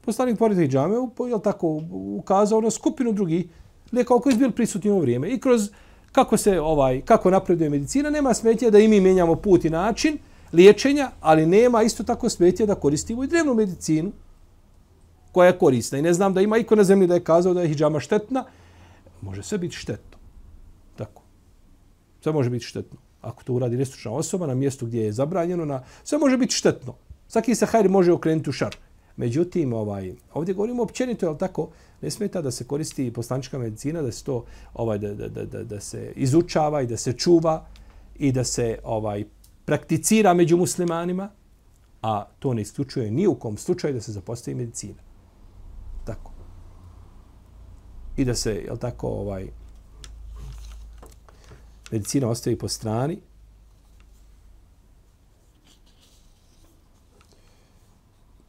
Poslanik 0.00 0.38
pored 0.38 0.58
hidžame 0.58 0.94
je 0.94 1.42
tako 1.44 1.82
ukazao 2.16 2.60
na 2.60 2.70
skupinu 2.70 3.12
drugih 3.12 3.46
lijekova 3.92 4.20
koji 4.20 4.32
su 4.32 4.38
bili 4.38 4.52
prisutni 4.52 4.90
u 4.90 5.00
vrijeme. 5.00 5.28
I 5.28 5.40
kroz 5.40 5.70
kako 6.12 6.36
se 6.36 6.60
ovaj 6.60 7.00
kako 7.00 7.30
napreduje 7.30 7.70
medicina, 7.70 8.10
nema 8.10 8.34
smetnje 8.34 8.70
da 8.70 8.78
i 8.78 8.88
mi 8.88 9.00
mijenjamo 9.00 9.34
put 9.34 9.64
i 9.64 9.70
način 9.70 10.18
liječenja, 10.52 11.10
ali 11.20 11.46
nema 11.46 11.82
isto 11.82 12.02
tako 12.02 12.28
smetnje 12.28 12.66
da 12.66 12.74
koristimo 12.74 13.24
i 13.24 13.26
drevnu 13.26 13.54
medicinu 13.54 14.12
koja 15.32 15.46
je 15.46 15.58
korisna. 15.58 15.98
I 15.98 16.02
ne 16.02 16.12
znam 16.12 16.34
da 16.34 16.40
ima 16.40 16.58
iko 16.58 16.76
na 16.76 16.84
zemlji 16.84 17.06
da 17.06 17.14
je 17.14 17.24
kazao 17.24 17.54
da 17.54 17.62
je 17.62 17.68
hidžama 17.68 18.00
štetna. 18.00 18.44
Može 19.20 19.42
sve 19.42 19.58
biti 19.58 19.76
štetno. 19.76 20.18
Sve 22.20 22.32
može 22.32 22.50
biti 22.50 22.64
štetno 22.64 22.98
ako 23.20 23.44
to 23.44 23.52
uradi 23.54 23.76
nestručna 23.76 24.12
osoba 24.12 24.46
na 24.46 24.54
mjestu 24.54 24.86
gdje 24.86 25.04
je 25.04 25.12
zabranjeno, 25.12 25.64
na, 25.64 25.82
sve 26.04 26.18
može 26.18 26.36
biti 26.36 26.54
štetno. 26.54 26.94
Svaki 27.28 27.54
se 27.54 27.66
hajr 27.66 27.88
može 27.88 28.12
okrenuti 28.12 28.50
u 28.50 28.52
šar. 28.52 28.76
Međutim, 29.16 29.72
ovaj, 29.72 30.14
ovdje 30.34 30.54
govorimo 30.54 30.82
općenito, 30.82 31.28
je 31.28 31.38
tako, 31.38 31.68
ne 32.00 32.10
smeta 32.10 32.42
da 32.42 32.50
se 32.50 32.64
koristi 32.64 33.12
poslanička 33.12 33.58
medicina, 33.58 34.02
da 34.02 34.12
se 34.12 34.24
to 34.24 34.44
ovaj, 34.74 34.98
da, 34.98 35.14
da, 35.14 35.28
da, 35.28 35.44
da, 35.44 35.64
da 35.64 35.80
se 35.80 36.12
izučava 36.16 36.82
i 36.82 36.86
da 36.86 36.96
se 36.96 37.12
čuva 37.12 37.66
i 38.18 38.32
da 38.32 38.44
se 38.44 38.78
ovaj 38.84 39.24
prakticira 39.64 40.34
među 40.34 40.56
muslimanima, 40.56 41.28
a 42.02 42.24
to 42.38 42.54
ne 42.54 42.62
isključuje 42.62 43.10
ni 43.10 43.26
u 43.26 43.34
kom 43.34 43.56
slučaju 43.56 43.94
da 43.94 44.00
se 44.00 44.12
zapostavi 44.12 44.54
medicina. 44.54 45.02
Tako. 46.04 46.32
I 48.16 48.24
da 48.24 48.34
se, 48.34 48.54
je 48.54 48.78
tako, 48.80 49.08
ovaj, 49.08 49.50
medicina 51.90 52.28
ostavi 52.28 52.58
po 52.58 52.68
strani, 52.68 53.18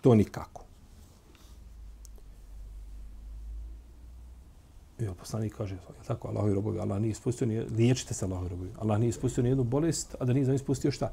to 0.01 0.15
nikako. 0.15 0.62
I 4.99 5.06
poslanik 5.19 5.56
kaže, 5.58 5.75
je 5.75 5.82
tako, 6.08 6.27
Allah 6.27 6.51
i 6.51 6.54
robovi, 6.54 6.80
Allah 6.80 7.01
nije 7.01 7.12
ispustio, 7.12 7.47
nije, 7.47 7.65
liječite 7.77 8.13
se 8.13 8.25
Allah 8.25 8.45
i 8.45 8.49
robovi. 8.49 8.69
Allah 8.80 8.99
nije 8.99 9.10
ispustio 9.10 9.43
nijednu 9.43 9.63
bolest, 9.63 10.15
a 10.19 10.25
da 10.25 10.34
nije 10.34 10.45
za 10.45 10.54
ispustio 10.54 10.91
šta? 10.91 11.12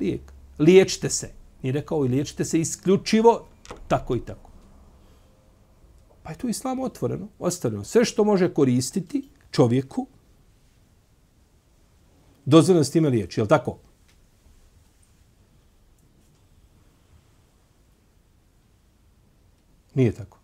Lijek. 0.00 0.32
Liječite 0.58 1.10
se. 1.10 1.30
Nije 1.62 1.72
rekao 1.72 2.04
i 2.04 2.08
liječite 2.08 2.44
se 2.44 2.60
isključivo 2.60 3.44
tako 3.88 4.16
i 4.16 4.20
tako. 4.20 4.50
Pa 6.22 6.30
je 6.30 6.38
tu 6.38 6.48
islam 6.48 6.80
otvoreno, 6.80 7.28
ostavljeno. 7.38 7.84
Sve 7.84 8.04
što 8.04 8.24
može 8.24 8.54
koristiti 8.54 9.28
čovjeku, 9.50 10.06
dozvoljeno 12.44 12.84
s 12.84 12.90
time 12.90 13.08
liječi, 13.08 13.40
je 13.40 13.42
li 13.42 13.48
tako? 13.48 13.78
Nije 19.94 20.12
tako. 20.12 20.38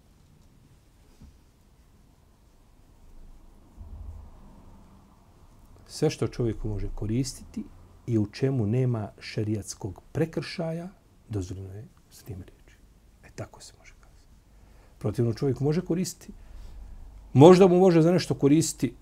Sve 5.86 6.10
što 6.10 6.28
čovjeku 6.28 6.68
može 6.68 6.88
koristiti 6.94 7.64
i 8.06 8.18
u 8.18 8.26
čemu 8.26 8.66
nema 8.66 9.10
šerijatskog 9.20 10.02
prekršaja, 10.12 10.88
dozvoljeno 11.28 11.74
je 11.74 11.84
s 12.10 12.22
time 12.22 12.38
liječi. 12.38 12.76
E 13.24 13.28
tako 13.34 13.62
se 13.62 13.72
može 13.78 13.94
kazati. 14.00 14.34
Protivno 14.98 15.34
čovjek 15.34 15.60
može 15.60 15.80
koristiti. 15.80 16.32
Možda 17.32 17.66
mu 17.66 17.78
može 17.78 18.02
za 18.02 18.12
nešto 18.12 18.34
koristiti 18.34 18.94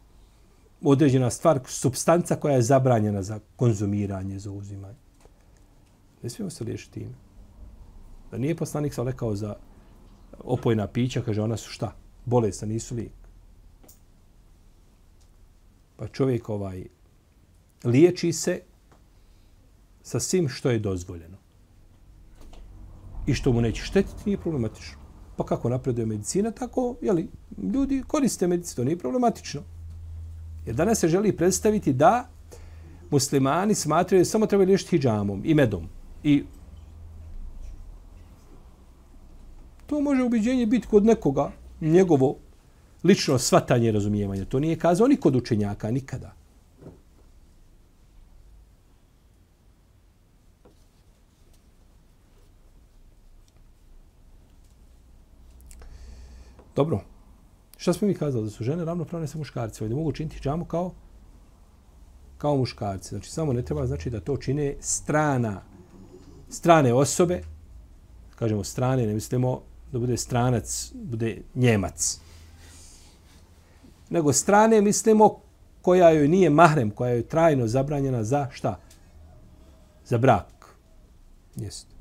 određena 0.82 1.30
stvar, 1.30 1.60
substanca 1.66 2.36
koja 2.36 2.54
je 2.54 2.62
zabranjena 2.62 3.22
za 3.22 3.40
konzumiranje, 3.56 4.38
za 4.38 4.50
uzimanje. 4.50 4.98
Ne 6.22 6.30
smijemo 6.30 6.50
se 6.50 6.64
liješiti 6.64 7.00
time. 7.00 7.14
Da 8.30 8.38
nije 8.38 8.56
poslanik 8.56 8.94
sa 8.94 9.02
rekao 9.02 9.36
za 9.36 9.56
opojna 10.38 10.86
pića, 10.86 11.22
kaže, 11.22 11.42
ona 11.42 11.56
su 11.56 11.70
šta? 11.70 11.96
Bolesna, 12.24 12.68
nisu 12.68 12.94
lijek. 12.94 13.12
Pa 15.96 16.08
čovjek 16.08 16.48
ovaj 16.48 16.86
liječi 17.84 18.32
se 18.32 18.60
sa 20.02 20.20
svim 20.20 20.48
što 20.48 20.70
je 20.70 20.78
dozvoljeno. 20.78 21.36
I 23.26 23.34
što 23.34 23.52
mu 23.52 23.60
neće 23.60 23.82
štetiti, 23.82 24.22
nije 24.26 24.38
problematično. 24.38 24.98
Pa 25.36 25.44
kako 25.44 25.68
napreduje 25.68 26.06
medicina, 26.06 26.50
tako 26.50 26.96
jeli, 27.02 27.28
ljudi 27.74 28.02
koriste 28.06 28.46
medicinu, 28.46 28.76
to 28.76 28.84
nije 28.84 28.98
problematično. 28.98 29.62
Jer 30.66 30.74
danas 30.74 30.98
se 30.98 31.08
želi 31.08 31.36
predstaviti 31.36 31.92
da 31.92 32.28
muslimani 33.10 33.74
smatraju 33.74 34.20
da 34.20 34.24
samo 34.24 34.46
treba 34.46 34.64
liješiti 34.64 34.98
hijjamom 34.98 35.42
i 35.44 35.54
medom. 35.54 35.88
I 36.24 36.44
to 39.86 40.00
može 40.00 40.22
ubiđenje 40.22 40.66
biti 40.66 40.86
kod 40.86 41.04
nekoga, 41.04 41.50
njegovo 41.80 42.36
lično 43.04 43.38
svatanje 43.38 43.88
i 43.88 43.92
razumijevanje. 43.92 44.44
To 44.44 44.60
nije 44.60 44.78
kazao 44.78 45.08
ni 45.08 45.16
kod 45.16 45.36
učenjaka, 45.36 45.90
nikada. 45.90 46.32
Dobro. 56.76 57.15
Šta 57.76 57.92
smo 57.92 58.08
mi 58.08 58.14
kazali? 58.14 58.44
Da 58.44 58.50
su 58.50 58.64
žene 58.64 58.84
ravnopravne 58.84 59.26
sa 59.26 59.38
muškarcima. 59.38 59.88
Da 59.88 59.94
mogu 59.94 60.12
činiti 60.12 60.40
džamu 60.40 60.64
kao 60.64 60.92
kao 62.38 62.56
muškarci. 62.56 63.08
Znači, 63.08 63.30
samo 63.30 63.52
ne 63.52 63.62
treba 63.62 63.86
znači 63.86 64.10
da 64.10 64.20
to 64.20 64.36
čine 64.36 64.74
strana, 64.80 65.62
strane 66.48 66.94
osobe. 66.94 67.42
Kažemo 68.34 68.64
strane, 68.64 69.06
ne 69.06 69.14
mislimo 69.14 69.60
da 69.92 69.98
bude 69.98 70.16
stranac, 70.16 70.92
bude 70.94 71.42
njemac. 71.54 72.20
Nego 74.10 74.32
strane 74.32 74.80
mislimo 74.80 75.40
koja 75.82 76.10
joj 76.10 76.28
nije 76.28 76.50
mahrem, 76.50 76.90
koja 76.90 77.12
joj 77.12 77.26
trajno 77.26 77.66
zabranjena 77.66 78.24
za 78.24 78.48
šta? 78.52 78.78
Za 80.04 80.18
brak. 80.18 80.76
Jeste. 81.56 81.94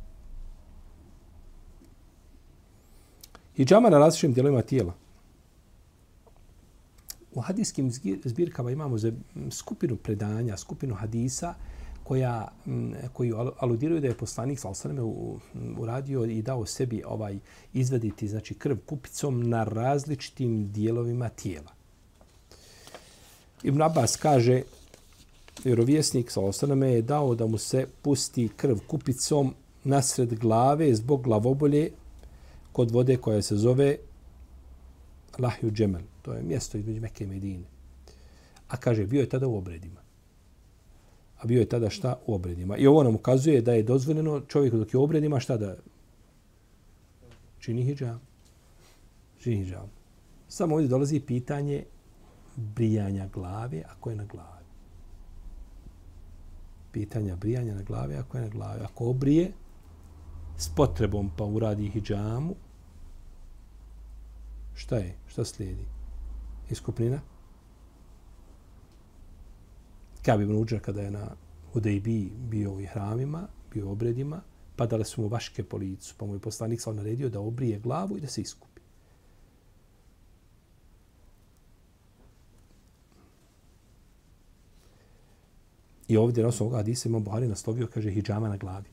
Hidžama 3.56 3.90
na 3.90 4.00
različitim 4.00 4.34
dijelovima 4.34 4.62
tijela. 4.62 4.94
U 7.36 7.42
hadijskim 7.42 7.92
zbirkama 8.24 8.72
imamo 8.72 8.98
za 8.98 9.12
skupinu 9.52 9.96
predanja, 9.96 10.58
skupinu 10.58 10.96
hadisa 10.96 11.54
koja, 12.04 12.48
koji 13.14 13.34
aludiraju 13.58 14.02
da 14.02 14.08
je 14.08 14.18
poslanik 14.18 14.60
sa 14.60 14.68
uradio 15.78 16.26
i 16.26 16.42
dao 16.42 16.66
sebi 16.66 17.04
ovaj 17.06 17.40
izvaditi 17.74 18.28
znači 18.28 18.54
krv 18.54 18.78
kupicom 18.86 19.50
na 19.50 19.64
različitim 19.64 20.72
dijelovima 20.72 21.30
tijela. 21.30 21.72
Ibn 23.64 23.82
Abbas 23.82 24.16
kaže, 24.16 24.62
vjerovjesnik 25.64 26.32
sa 26.32 26.42
je 26.88 27.02
dao 27.02 27.36
da 27.36 27.48
mu 27.48 27.58
se 27.58 27.88
pusti 28.02 28.50
krv 28.58 28.78
kupicom 28.88 29.54
nasred 29.84 30.40
glave 30.40 30.96
zbog 30.96 31.24
glavobolje 31.24 31.92
kod 32.72 32.92
vode 32.92 33.18
koja 33.18 33.42
se 33.42 33.56
zove 33.56 33.98
Lahju 35.38 35.72
Džemel. 35.72 36.02
To 36.26 36.34
je 36.34 36.44
mjesto 36.44 36.78
između 36.78 37.02
Mekke 37.02 37.24
i 37.24 37.28
Medine. 37.28 37.64
A 38.68 38.78
kaže, 38.78 39.06
bio 39.06 39.22
je 39.22 39.30
tada 39.30 39.48
u 39.48 39.58
obredima. 39.58 40.02
A 41.38 41.46
bio 41.46 41.60
je 41.60 41.70
tada 41.70 41.90
šta 41.90 42.20
u 42.26 42.34
obredima. 42.34 42.78
I 42.78 42.88
ovo 42.88 43.04
nam 43.04 43.16
ukazuje 43.16 43.62
da 43.62 43.74
je 43.74 43.84
dozvoljeno 43.84 44.42
čovjeku 44.42 44.78
dok 44.78 44.94
je 44.94 44.98
u 44.98 45.04
obredima 45.04 45.40
šta 45.40 45.58
da 45.58 45.76
čini 47.60 47.84
hijab. 47.84 48.20
Čini 49.38 49.66
hijab. 49.66 49.90
Samo 50.48 50.76
ovdje 50.76 50.88
dolazi 50.88 51.20
pitanje 51.20 51.84
brijanja 52.56 53.28
glave 53.34 53.84
ako 53.90 54.10
je 54.10 54.16
na 54.16 54.26
glavi. 54.26 54.66
Pitanja 56.92 57.36
brijanja 57.36 57.76
na 57.76 57.84
glavi 57.84 58.16
ako 58.16 58.38
je 58.38 58.44
na 58.44 58.50
glavi. 58.50 58.82
Ako 58.84 59.06
obrije 59.06 59.52
s 60.58 60.70
potrebom 60.76 61.32
pa 61.38 61.44
uradi 61.44 61.90
hijamu, 61.90 62.56
šta 64.74 64.98
je? 64.98 65.16
Šta 65.28 65.46
slijedi? 65.46 65.95
Iskupnina? 66.70 67.20
Kabe 70.26 70.44
ibn 70.44 70.56
Uđa 70.56 70.80
kada 70.80 71.02
je 71.02 71.12
na 71.12 71.36
Udejbi 71.74 72.32
bio 72.50 72.74
u 72.74 72.82
hramima, 72.94 73.48
bio 73.74 73.88
u 73.88 73.92
obredima, 73.92 74.42
padale 74.76 75.06
su 75.06 75.22
mu 75.22 75.28
vaške 75.28 75.64
po 75.64 75.78
licu, 75.78 76.16
pa 76.18 76.26
mu 76.26 76.34
je 76.34 76.40
poslanik 76.40 76.82
sam 76.82 76.96
naredio 76.96 77.30
da 77.30 77.40
obrije 77.40 77.80
glavu 77.80 78.18
i 78.18 78.22
da 78.22 78.28
se 78.28 78.42
iskupi. 78.42 78.82
I 86.08 86.18
ovdje 86.18 86.44
na 86.44 86.50
osnovu 86.50 86.72
hadisa 86.72 87.10
imam 87.10 87.24
Buhari 87.24 87.48
naslovio, 87.48 87.88
kaže, 87.94 88.12
hijjama 88.12 88.50
na 88.50 88.58
glavi. 88.58 88.90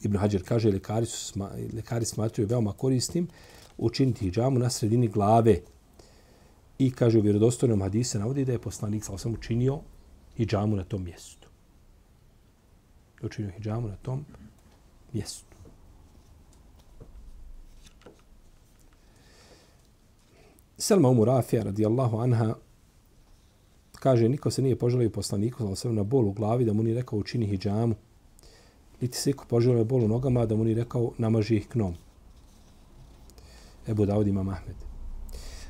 Ibn 0.00 0.16
Hajar 0.16 0.42
kaže, 0.42 0.70
lekari, 0.70 1.06
su 1.06 1.40
lekari 1.72 2.04
smatruju 2.04 2.48
veoma 2.48 2.72
korisnim 2.72 3.28
učiniti 3.78 4.24
hijjamu 4.24 4.58
na 4.58 4.70
sredini 4.70 5.08
glave. 5.08 5.60
I 6.78 6.90
kaže 6.90 7.18
u 7.18 7.22
vjerodostojnom 7.22 7.82
hadise 7.82 8.18
navodi 8.18 8.44
da 8.44 8.52
je 8.52 8.58
poslanik 8.58 9.04
sa 9.04 9.12
osam 9.12 9.32
učinio 9.32 9.80
hijjamu 10.36 10.76
na 10.76 10.84
tom 10.84 11.04
mjestu. 11.04 11.48
Učinio 13.22 13.50
hijjamu 13.50 13.88
na 13.88 13.96
tom 13.96 14.24
mjestu. 15.12 15.56
Selma 20.78 21.08
Umu 21.08 21.24
Rafija 21.24 21.62
radijallahu 21.62 22.18
anha 22.18 22.54
kaže 23.94 24.28
niko 24.28 24.50
se 24.50 24.62
nije 24.62 24.78
poželio 24.78 25.10
poslaniku 25.10 25.76
sa 25.76 25.92
na 25.92 26.02
bol 26.02 26.28
u 26.28 26.32
glavi 26.32 26.64
da 26.64 26.72
mu 26.72 26.82
ni 26.82 26.94
rekao 26.94 27.18
učini 27.18 27.46
hijjamu 27.46 27.94
niti 29.02 29.18
se 29.18 29.30
iko 29.30 29.44
poželio 29.48 29.84
bol 29.84 30.04
u 30.04 30.08
nogama 30.08 30.46
da 30.46 30.56
mu 30.56 30.64
ni 30.64 30.74
rekao 30.74 31.12
namaži 31.18 31.56
ih 31.56 31.68
knom. 31.68 31.94
Ebu 33.88 34.06
Dawud 34.06 34.28
ima 34.28 34.42
Mahmed. 34.42 34.76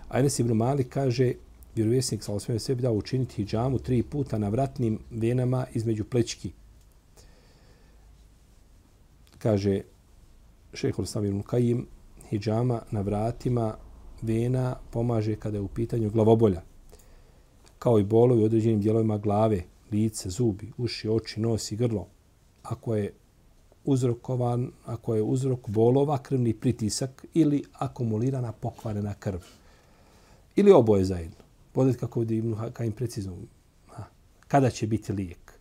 A 0.08 0.18
Enes 0.18 0.38
Ibn 0.38 0.52
Malik 0.52 0.88
kaže, 0.88 1.32
vjerovjesnik 1.74 2.22
sa 2.22 2.32
osvijem 2.32 2.60
sebi 2.60 2.82
dao 2.82 2.94
učiniti 2.94 3.44
hijjamu 3.44 3.78
tri 3.78 4.02
puta 4.02 4.38
na 4.38 4.48
vratnim 4.48 4.98
venama 5.10 5.66
između 5.74 6.04
plečki. 6.04 6.52
Kaže 9.38 9.80
šehol 10.74 11.06
Sami 11.06 11.28
Ibn 11.28 11.42
Kajim, 11.42 11.86
hijjama 12.30 12.82
na 12.90 13.00
vratima 13.00 13.74
vena 14.22 14.76
pomaže 14.90 15.36
kada 15.36 15.56
je 15.56 15.60
u 15.60 15.68
pitanju 15.68 16.10
glavobolja. 16.10 16.62
Kao 17.78 17.98
i 17.98 18.04
bolovi 18.04 18.42
u 18.42 18.44
određenim 18.44 18.80
dijelovima 18.80 19.18
glave, 19.18 19.62
lice, 19.92 20.30
zubi, 20.30 20.72
uši, 20.78 21.08
oči, 21.08 21.40
nos 21.40 21.72
i 21.72 21.76
grlo. 21.76 22.06
Ako 22.62 22.94
je 22.96 23.12
uzrokovan, 23.84 24.70
ako 24.86 25.14
je 25.14 25.22
uzrok 25.22 25.68
bolova, 25.68 26.18
krvni 26.18 26.54
pritisak 26.54 27.24
ili 27.34 27.64
akumulirana 27.72 28.52
pokvarena 28.52 29.14
krv. 29.14 29.40
Ili 30.56 30.72
oboje 30.72 31.04
zajedno. 31.04 31.36
Pogledajte 31.72 32.00
kako 32.00 32.20
ovdje 32.20 32.38
Ibn 32.38 32.54
Kajim 32.72 32.92
precizno. 32.92 33.36
Kada 34.48 34.70
će 34.70 34.86
biti 34.86 35.12
lijek? 35.12 35.52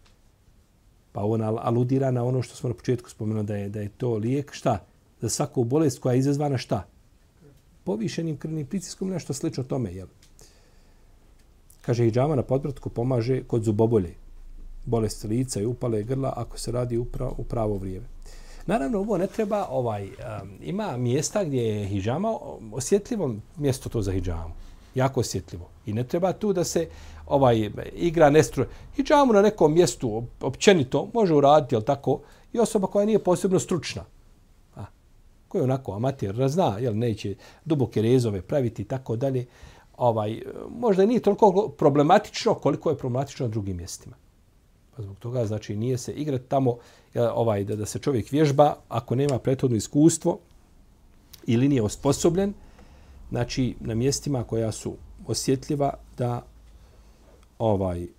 Pa 1.12 1.24
on 1.24 1.42
aludira 1.42 2.12
na 2.12 2.24
ono 2.24 2.42
što 2.42 2.56
smo 2.56 2.70
na 2.70 2.76
početku 2.76 3.10
spomenuli 3.10 3.46
da 3.46 3.56
je, 3.56 3.70
da 3.70 3.82
je 3.82 3.90
to 3.90 4.14
lijek. 4.14 4.54
Šta? 4.54 4.86
Za 5.22 5.30
svaku 5.30 5.64
bolest 5.64 6.00
koja 6.00 6.14
je 6.14 6.20
izazvana 6.20 6.58
šta? 6.58 6.88
Povišenim 7.84 8.38
krvnim 8.38 8.66
pritiskom 8.66 9.10
nešto 9.10 9.34
slično 9.34 9.64
tome. 9.64 9.94
Jel? 9.94 10.08
Kaže, 11.82 12.04
hijjama 12.04 12.36
na 12.36 12.44
podbratku 12.44 12.90
pomaže 12.90 13.44
kod 13.44 13.64
zubobolje 13.64 14.16
bolest 14.86 15.24
lica 15.24 15.62
i 15.62 15.66
upale 15.66 16.04
grla 16.04 16.34
ako 16.36 16.58
se 16.58 16.72
radi 16.72 16.98
upravo, 16.98 17.36
u 17.38 17.44
pravo 17.44 17.78
vrijeme. 17.78 18.06
Naravno, 18.66 19.00
ovo 19.00 19.18
ne 19.18 19.28
treba, 19.28 19.68
ovaj, 19.70 20.04
um, 20.04 20.12
ima 20.62 20.98
mjesta 20.98 21.44
gdje 21.44 21.62
je 21.62 21.88
hijama 21.88 22.38
osjetljivo 22.72 23.36
mjesto 23.58 23.90
to 23.90 24.02
za 24.02 24.12
hijamu. 24.12 24.54
Jako 24.96 25.20
osjetljivo. 25.20 25.70
I 25.86 25.94
ne 25.94 26.04
treba 26.04 26.34
tu 26.34 26.54
da 26.54 26.64
se 26.64 26.88
ovaj 27.28 27.70
igra 27.96 28.30
nestru. 28.30 28.66
Hijamu 28.96 29.34
na 29.34 29.42
nekom 29.42 29.74
mjestu 29.74 30.24
općenito 30.42 31.10
može 31.14 31.34
uraditi, 31.34 31.76
jel 31.76 31.82
tako, 31.82 32.20
i 32.54 32.60
osoba 32.60 32.88
koja 32.88 33.06
nije 33.06 33.24
posebno 33.24 33.60
stručna. 33.60 34.06
A, 34.76 34.86
koja 35.48 35.60
je 35.60 35.64
onako 35.64 35.94
amater, 35.94 36.48
zna, 36.48 36.78
jel 36.80 36.98
neće 36.98 37.36
duboke 37.66 38.02
rezove 38.02 38.42
praviti 38.42 38.82
i 38.82 38.86
tako 38.86 39.16
dalje. 39.16 39.46
Ovaj, 39.98 40.42
možda 40.70 41.06
nije 41.06 41.20
toliko 41.20 41.74
problematično 41.78 42.54
koliko 42.54 42.90
je 42.90 42.98
problematično 42.98 43.46
na 43.46 43.52
drugim 43.52 43.78
mjestima. 43.78 44.21
Pa 44.96 45.02
zbog 45.02 45.20
toga 45.20 45.46
znači 45.46 45.76
nije 45.76 45.98
se 45.98 46.14
igrati 46.14 46.46
tamo 46.48 46.78
ovaj 47.16 47.64
da, 47.64 47.76
da 47.76 47.86
se 47.86 48.00
čovjek 48.00 48.32
vježba 48.32 48.76
ako 48.90 49.16
nema 49.16 49.40
prethodno 49.40 49.78
iskustvo 49.78 50.40
ili 51.48 51.68
nije 51.68 51.82
osposobljen 51.82 52.54
znači 53.30 53.76
na 53.80 53.96
mjestima 53.96 54.44
koja 54.44 54.72
su 54.72 54.96
osjetljiva 55.28 55.94
da 56.18 56.46
ovaj 57.60 58.00
je 58.02 58.10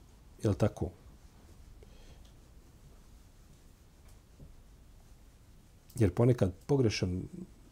l' 0.45 0.55
tako 0.55 0.89
Jer 5.95 6.11
ponekad 6.15 6.53
pogrešan 6.67 7.23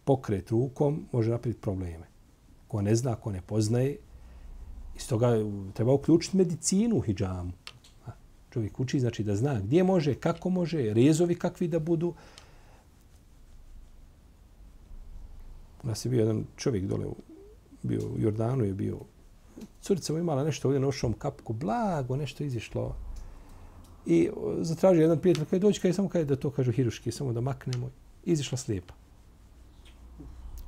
pokret 0.04 0.50
rukom 0.50 1.06
može 1.12 1.30
napraviti 1.30 1.60
probleme. 1.60 2.06
Ko 2.68 2.82
ne 2.82 2.94
zna, 2.94 3.14
ko 3.14 3.32
ne 3.32 3.42
poznaje, 3.42 3.96
iz 4.96 5.08
toga 5.08 5.28
treba 5.74 5.92
uključiti 5.92 6.36
medicinu 6.36 6.96
u 6.96 7.00
hijjamu. 7.00 7.52
Čovjek 8.50 8.80
uči 8.80 9.00
znači 9.00 9.24
da 9.24 9.36
zna 9.36 9.60
gdje 9.60 9.84
može, 9.84 10.14
kako 10.14 10.50
može, 10.50 10.94
rezovi 10.94 11.34
kakvi 11.34 11.68
da 11.68 11.78
budu. 11.78 12.14
U 15.82 15.86
nas 15.86 16.04
je 16.04 16.10
bio 16.10 16.20
jedan 16.20 16.44
čovjek 16.56 16.84
dole, 16.84 17.06
bio 17.82 18.00
u 18.00 18.18
Jordanu 18.18 18.64
je 18.64 18.74
bio, 18.74 18.98
curica 19.82 20.12
mu 20.12 20.18
imala 20.18 20.44
nešto 20.44 20.68
ovdje 20.68 20.80
nošom 20.80 21.12
kapku, 21.12 21.52
blago 21.52 22.16
nešto 22.16 22.44
izišlo. 22.44 22.96
I 24.06 24.22
e, 24.22 24.30
zatražio 24.64 25.02
jedan 25.02 25.18
prijatelj, 25.18 25.44
kada 25.44 25.58
dođe, 25.58 25.80
kada 25.80 25.94
samo 25.94 26.08
kada 26.08 26.24
da 26.24 26.36
to 26.36 26.50
kažu 26.50 26.72
hiruški, 26.72 27.12
samo 27.12 27.32
da 27.32 27.40
maknemo, 27.40 27.90
izišla 28.24 28.58
slijepa. 28.58 28.94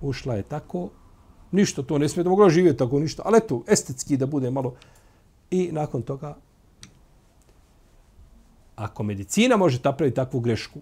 Ušla 0.00 0.34
je 0.34 0.42
tako, 0.42 0.90
ništa 1.52 1.82
to 1.82 1.98
ne 1.98 2.08
smije 2.08 2.24
da 2.24 2.30
mogla 2.30 2.50
živjeti 2.50 2.78
tako 2.78 3.00
ništa, 3.00 3.22
ali 3.24 3.38
eto, 3.38 3.62
estetski 3.68 4.16
da 4.16 4.26
bude 4.26 4.50
malo. 4.50 4.74
I 5.50 5.68
nakon 5.72 6.02
toga 6.02 6.36
ako 8.82 9.02
medicina 9.02 9.56
može 9.56 9.78
napraviti 9.84 10.16
takvu 10.16 10.40
grešku, 10.40 10.80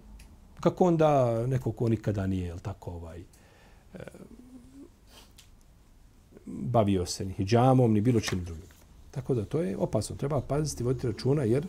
kako 0.60 0.84
onda 0.84 1.42
neko 1.46 1.72
ko 1.72 1.88
nikada 1.88 2.26
nije, 2.26 2.46
jel 2.46 2.58
tako, 2.58 2.90
ovaj, 2.90 3.20
e, 3.20 3.98
bavio 6.46 7.06
se 7.06 7.24
ni 7.24 7.32
hijamom, 7.32 7.92
ni 7.92 8.00
bilo 8.00 8.20
čim 8.20 8.44
drugim. 8.44 8.70
Tako 9.10 9.34
da 9.34 9.44
to 9.44 9.60
je 9.60 9.76
opasno. 9.76 10.16
Treba 10.16 10.40
paziti, 10.40 10.84
voditi 10.84 11.06
računa, 11.06 11.44
jer 11.44 11.66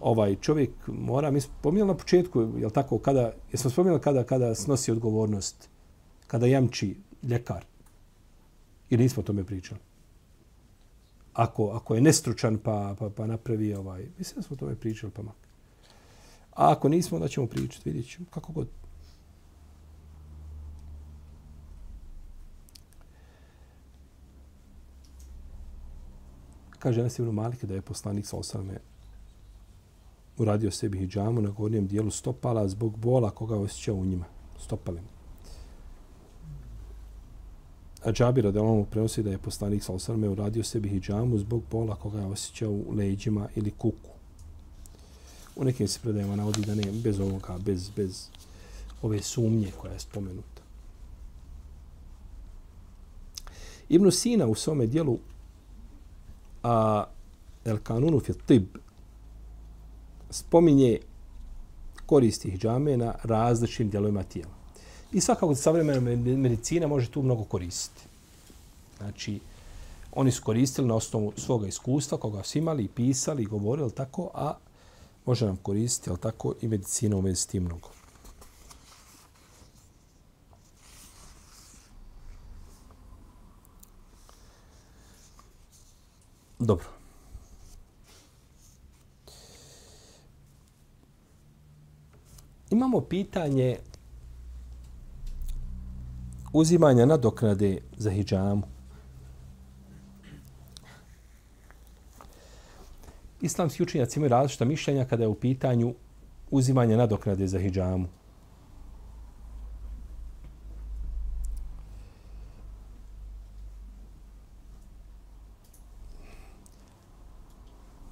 ovaj 0.00 0.36
čovjek 0.40 0.70
mora, 0.86 1.30
mi 1.30 1.40
smo 1.40 1.72
na 1.72 1.94
početku, 1.94 2.48
jel 2.58 2.70
tako, 2.70 2.98
kada, 2.98 3.32
jesmo 3.52 3.70
spominjali 3.70 4.00
kada, 4.00 4.24
kada 4.24 4.54
snosi 4.54 4.92
odgovornost, 4.92 5.68
kada 6.26 6.46
jamči 6.46 6.96
ljekar, 7.22 7.64
ili 8.90 9.02
nismo 9.02 9.20
o 9.20 9.24
tome 9.24 9.44
pričali? 9.44 9.80
Ako, 11.34 11.70
ako 11.70 11.94
je 11.94 12.00
nestručan 12.00 12.58
pa, 12.58 12.96
pa, 12.98 13.10
pa 13.10 13.26
napravi 13.26 13.74
ovaj, 13.74 14.06
mislim 14.18 14.36
da 14.36 14.42
smo 14.42 14.54
o 14.54 14.58
tome 14.58 14.74
pričali, 14.74 15.12
pa 15.12 15.22
makar. 15.22 15.49
A 16.52 16.72
ako 16.72 16.88
nismo, 16.88 17.18
da 17.18 17.28
ćemo 17.28 17.46
pričati, 17.46 17.90
vidjet 17.90 18.10
ćemo, 18.10 18.26
kako 18.30 18.52
god. 18.52 18.68
Kaže 26.78 27.00
Anas 27.00 27.18
ibn 27.18 27.30
Malik 27.30 27.64
da 27.64 27.74
je 27.74 27.82
poslanik 27.82 28.26
sa 28.26 28.36
osrame 28.36 28.78
uradio 30.38 30.70
sebi 30.70 30.98
hijjamu 30.98 31.40
na 31.40 31.50
gornjem 31.50 31.86
dijelu 31.86 32.10
stopala 32.10 32.68
zbog 32.68 32.98
bola 32.98 33.30
koga 33.30 33.56
osjećao 33.56 33.94
u 33.94 34.04
njima, 34.04 34.24
stopalem. 34.58 35.04
A 38.04 38.12
Džabir 38.12 38.46
od 38.46 38.54
prenosi 38.90 39.22
da 39.22 39.30
je 39.30 39.38
poslanik 39.38 39.82
sa 39.82 39.92
osrame 39.92 40.28
uradio 40.28 40.64
sebi 40.64 40.88
hijjamu 40.88 41.38
zbog 41.38 41.62
bola 41.70 41.96
koga 41.96 42.18
je 42.18 42.26
osjećao 42.26 42.70
u 42.70 42.94
leđima 42.96 43.48
ili 43.54 43.70
kuku. 43.70 44.10
U 45.60 45.64
nekim 45.64 45.88
se 45.88 46.00
predajama 46.02 46.36
navodi 46.36 46.62
da 46.66 46.74
ne, 46.74 46.92
bez 46.92 47.20
ovoga, 47.20 47.58
bez, 47.58 47.90
bez 47.96 48.28
ove 49.02 49.22
sumnje 49.22 49.72
koja 49.80 49.92
je 49.92 50.00
spomenuta. 50.00 50.62
Ibn 53.88 54.10
Sina 54.10 54.46
u 54.46 54.54
svome 54.54 54.86
dijelu 54.86 55.18
a 56.62 57.04
El 57.64 57.78
Kanunu 57.78 58.20
fi 58.20 58.32
Tib 58.46 58.66
spominje 60.30 60.98
koristi 62.06 62.50
hijjame 62.50 62.96
na 62.96 63.14
različitim 63.22 63.90
dijelovima 63.90 64.22
tijela. 64.22 64.52
I 65.12 65.20
svakako 65.20 65.54
savremena 65.54 66.00
medicina 66.36 66.86
može 66.86 67.10
tu 67.10 67.22
mnogo 67.22 67.44
koristiti. 67.44 68.02
Znači, 68.98 69.40
oni 70.12 70.32
su 70.32 70.42
koristili 70.42 70.88
na 70.88 70.94
osnovu 70.94 71.32
svoga 71.36 71.66
iskustva, 71.66 72.18
koga 72.18 72.42
su 72.42 72.58
imali, 72.58 72.88
pisali, 72.88 73.44
govorili 73.44 73.90
tako, 73.90 74.30
a 74.34 74.54
može 75.26 75.46
nam 75.46 75.56
koristiti, 75.56 76.10
ali 76.10 76.18
tako, 76.18 76.54
i 76.60 76.68
medicina 76.68 77.16
u 77.16 77.20
vezi 77.20 77.36
s 77.36 77.46
tim 77.46 77.64
mnogo. 77.64 77.88
Dobro. 86.58 86.86
Imamo 92.70 93.00
pitanje 93.00 93.78
uzimanja 96.52 97.06
nadoknade 97.06 97.78
za 97.96 98.10
hijjamu. 98.10 98.62
Islamski 103.40 103.82
učenjaci 103.82 104.18
imaju 104.18 104.30
različita 104.30 104.64
mišljenja 104.64 105.04
kada 105.04 105.22
je 105.22 105.28
u 105.28 105.34
pitanju 105.34 105.94
uzimanje 106.50 106.96
nadoknade 106.96 107.46
za 107.46 107.58
hijjamu. 107.58 108.08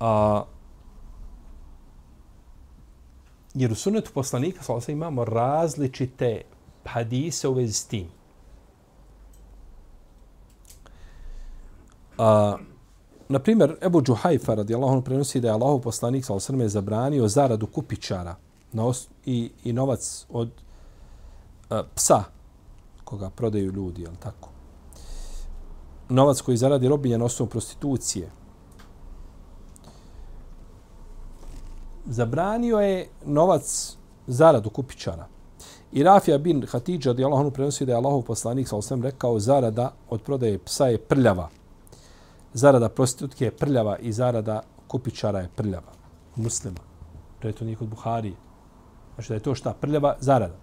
A, 0.00 0.44
jer 3.54 3.72
u 3.72 3.74
sunetu 3.74 4.10
poslanika 4.14 4.62
sa 4.80 4.92
imamo 4.92 5.24
različite 5.24 6.42
hadise 6.84 7.48
u 7.48 7.52
vezi 7.52 7.72
s 7.72 7.86
tim. 7.86 8.06
A, 12.18 12.56
Na 13.28 13.38
primjer, 13.38 13.76
Ebu 13.82 14.02
Džuhajfa 14.02 14.54
radijallahu 14.54 14.92
anhu 14.92 15.04
prenosi 15.04 15.40
da 15.40 15.48
je 15.48 15.54
Allahov 15.54 15.80
poslanik 15.80 16.24
sa 16.24 16.34
osrme 16.34 16.68
zabranio 16.68 17.28
zaradu 17.28 17.66
kupičara 17.66 18.36
na 18.72 18.86
os 18.86 19.08
i, 19.26 19.50
i 19.64 19.72
novac 19.72 20.26
od 20.28 20.50
e, 21.70 21.82
psa 21.94 22.24
koga 23.04 23.30
prodaju 23.30 23.72
ljudi, 23.72 24.02
jel 24.02 24.12
tako? 24.20 24.48
Novac 26.08 26.40
koji 26.40 26.56
zaradi 26.56 26.88
robinja 26.88 27.18
na 27.18 27.24
osnovu 27.24 27.50
prostitucije. 27.50 28.30
Zabranio 32.06 32.78
je 32.78 33.08
novac 33.24 33.96
zaradu 34.26 34.70
kupičara. 34.70 35.26
I 35.92 36.02
Rafija 36.02 36.38
bin 36.38 36.66
Hatidža 36.66 37.10
radijallahu 37.10 37.40
anhu 37.40 37.50
prenosi 37.50 37.86
da 37.86 37.92
je 37.92 37.96
Allahov 37.96 38.22
poslanik 38.22 38.68
sa 38.68 38.76
osrme 38.76 39.10
rekao 39.10 39.38
zarada 39.38 39.92
od 40.10 40.22
prodaje 40.22 40.58
psa 40.58 40.86
je 40.86 40.98
prljava 40.98 41.48
zarada 42.52 42.88
prostitutke 42.88 43.44
je 43.44 43.50
prljava 43.50 43.98
i 43.98 44.12
zarada 44.12 44.62
kupičara 44.88 45.40
je 45.40 45.48
prljava. 45.56 45.92
Muslima. 46.36 46.80
To 47.38 47.48
je 47.48 47.52
to 47.52 47.64
nije 47.64 47.76
kod 47.76 47.88
Buharije. 47.88 48.34
Znači 49.14 49.28
da 49.28 49.34
je 49.34 49.40
to 49.40 49.54
šta? 49.54 49.74
Prljava 49.80 50.16
zarada. 50.20 50.54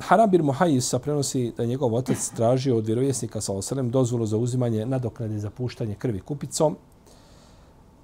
Haram 0.00 0.30
bin 0.30 0.42
Muhajisa 0.42 0.98
prenosi 0.98 1.52
da 1.56 1.64
njegov 1.64 1.94
otac 1.94 2.30
tražio 2.36 2.76
od 2.76 2.86
vjerovjesnika 2.86 3.40
sa 3.40 3.52
osalem 3.52 3.90
dozvolu 3.90 4.26
za 4.26 4.36
uzimanje 4.36 4.86
nadoknade 4.86 5.38
za 5.38 5.50
puštanje 5.50 5.94
krvi 5.94 6.20
kupicom, 6.20 6.76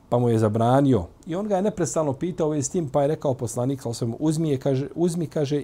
pa 0.08 0.18
mu 0.18 0.28
je 0.28 0.38
zabranio. 0.38 1.06
I 1.26 1.34
on 1.34 1.48
ga 1.48 1.56
je 1.56 1.62
neprestano 1.62 2.12
pitao 2.12 2.54
s 2.54 2.68
tim, 2.68 2.88
pa 2.88 3.02
je 3.02 3.08
rekao 3.08 3.34
poslanik 3.34 3.82
sa 3.82 3.88
osalem, 3.88 4.14
uzmi, 4.18 4.50
je, 4.50 4.58
kaže, 4.58 4.88
uzmi, 4.94 5.26
kaže, 5.26 5.62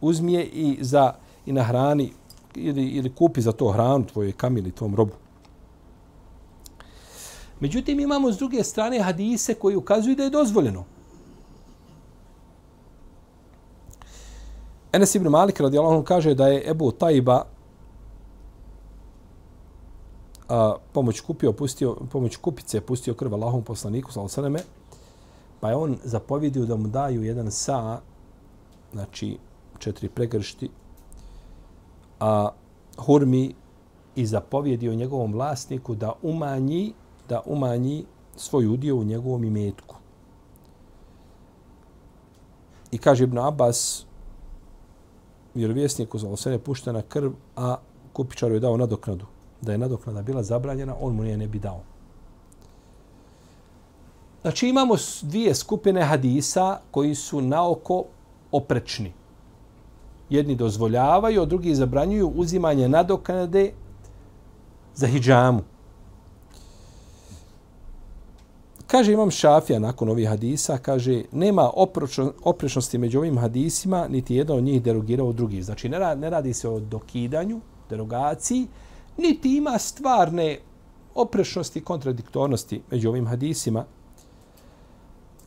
uzmi 0.00 0.32
je 0.32 0.44
i, 0.44 0.78
za, 0.80 1.12
i 1.46 1.52
na 1.52 1.62
hrani 1.62 2.12
ili, 2.56 2.88
ili 2.88 3.14
kupi 3.14 3.40
za 3.40 3.52
to 3.52 3.68
hranu 3.68 4.06
tvojoj 4.06 4.32
kamili, 4.32 4.72
tvom 4.72 4.94
robu. 4.94 5.12
Međutim, 7.60 8.00
imamo 8.00 8.32
s 8.32 8.38
druge 8.38 8.64
strane 8.64 9.00
hadise 9.00 9.54
koji 9.54 9.76
ukazuju 9.76 10.16
da 10.16 10.22
je 10.22 10.30
dozvoljeno. 10.30 10.84
Enes 14.92 15.14
ibn 15.14 15.28
Malik 15.28 15.60
radijallahu 15.60 15.94
anhu 15.94 16.04
kaže 16.04 16.34
da 16.34 16.48
je 16.48 16.70
Ebu 16.70 16.92
Tajba 16.92 17.44
a, 20.48 20.74
pomoć 20.92 21.20
kupio, 21.20 21.52
pustio, 21.52 21.96
pomoć 22.12 22.36
kupice 22.36 22.80
pustio 22.80 23.14
krv 23.14 23.34
Allahom 23.34 23.62
poslaniku, 23.62 24.12
sallallahu 24.12 24.64
pa 25.60 25.70
je 25.70 25.76
on 25.76 25.96
zapovjedio 26.04 26.66
da 26.66 26.76
mu 26.76 26.88
daju 26.88 27.22
jedan 27.22 27.50
sa, 27.50 28.00
znači 28.92 29.38
četiri 29.78 30.08
pregršti 30.08 30.70
a, 32.20 32.48
hurmi 32.98 33.54
i 34.16 34.26
zapovjedio 34.26 34.94
njegovom 34.94 35.32
vlasniku 35.32 35.94
da 35.94 36.12
umanji 36.22 36.92
da 37.28 37.40
umanji 37.46 38.04
svoj 38.36 38.66
udio 38.66 38.96
u 38.96 39.04
njegovom 39.04 39.44
imetku. 39.44 39.96
I 42.90 42.98
kaže 42.98 43.24
Ibn 43.24 43.38
Abbas, 43.38 44.06
vjerovjesniku 45.54 46.18
za 46.18 46.28
osene 46.28 46.58
puštena 46.58 47.02
krv, 47.02 47.32
a 47.56 47.76
kupičaru 48.12 48.54
je 48.54 48.60
dao 48.60 48.76
nadoknadu. 48.76 49.26
Da 49.60 49.72
je 49.72 49.78
nadoknada 49.78 50.22
bila 50.22 50.42
zabranjena, 50.42 50.94
on 51.00 51.14
mu 51.14 51.22
nije 51.22 51.36
ne 51.36 51.48
bi 51.48 51.58
dao. 51.58 51.80
Znači 54.42 54.68
imamo 54.68 54.94
dvije 55.22 55.54
skupine 55.54 56.02
hadisa 56.02 56.80
koji 56.90 57.14
su 57.14 57.40
naoko 57.40 58.04
oprečni. 58.52 59.12
Jedni 60.30 60.54
dozvoljavaju, 60.54 61.42
a 61.42 61.44
drugi 61.44 61.74
zabranjuju 61.74 62.32
uzimanje 62.34 62.88
nadoknade 62.88 63.72
za 64.94 65.06
hijjamu. 65.06 65.62
Kaže 68.86 69.12
imam 69.12 69.30
šafija 69.30 69.78
nakon 69.78 70.08
ovih 70.08 70.28
hadisa, 70.28 70.78
kaže 70.78 71.22
nema 71.32 71.70
oprečnosti 72.44 72.98
među 72.98 73.18
ovim 73.18 73.38
hadisima, 73.38 74.08
niti 74.08 74.34
jedan 74.34 74.56
od 74.56 74.64
njih 74.64 74.82
derogirao 74.82 75.32
drugi. 75.32 75.62
Znači 75.62 75.88
ne 75.88 75.98
radi, 75.98 76.20
ne 76.20 76.30
radi 76.30 76.54
se 76.54 76.68
o 76.68 76.80
dokidanju, 76.80 77.60
derogaciji, 77.90 78.66
niti 79.18 79.56
ima 79.56 79.78
stvarne 79.78 80.58
oprečnosti 81.14 81.78
i 81.78 81.82
kontradiktornosti 81.82 82.82
među 82.90 83.08
ovim 83.08 83.26
hadisima. 83.26 83.84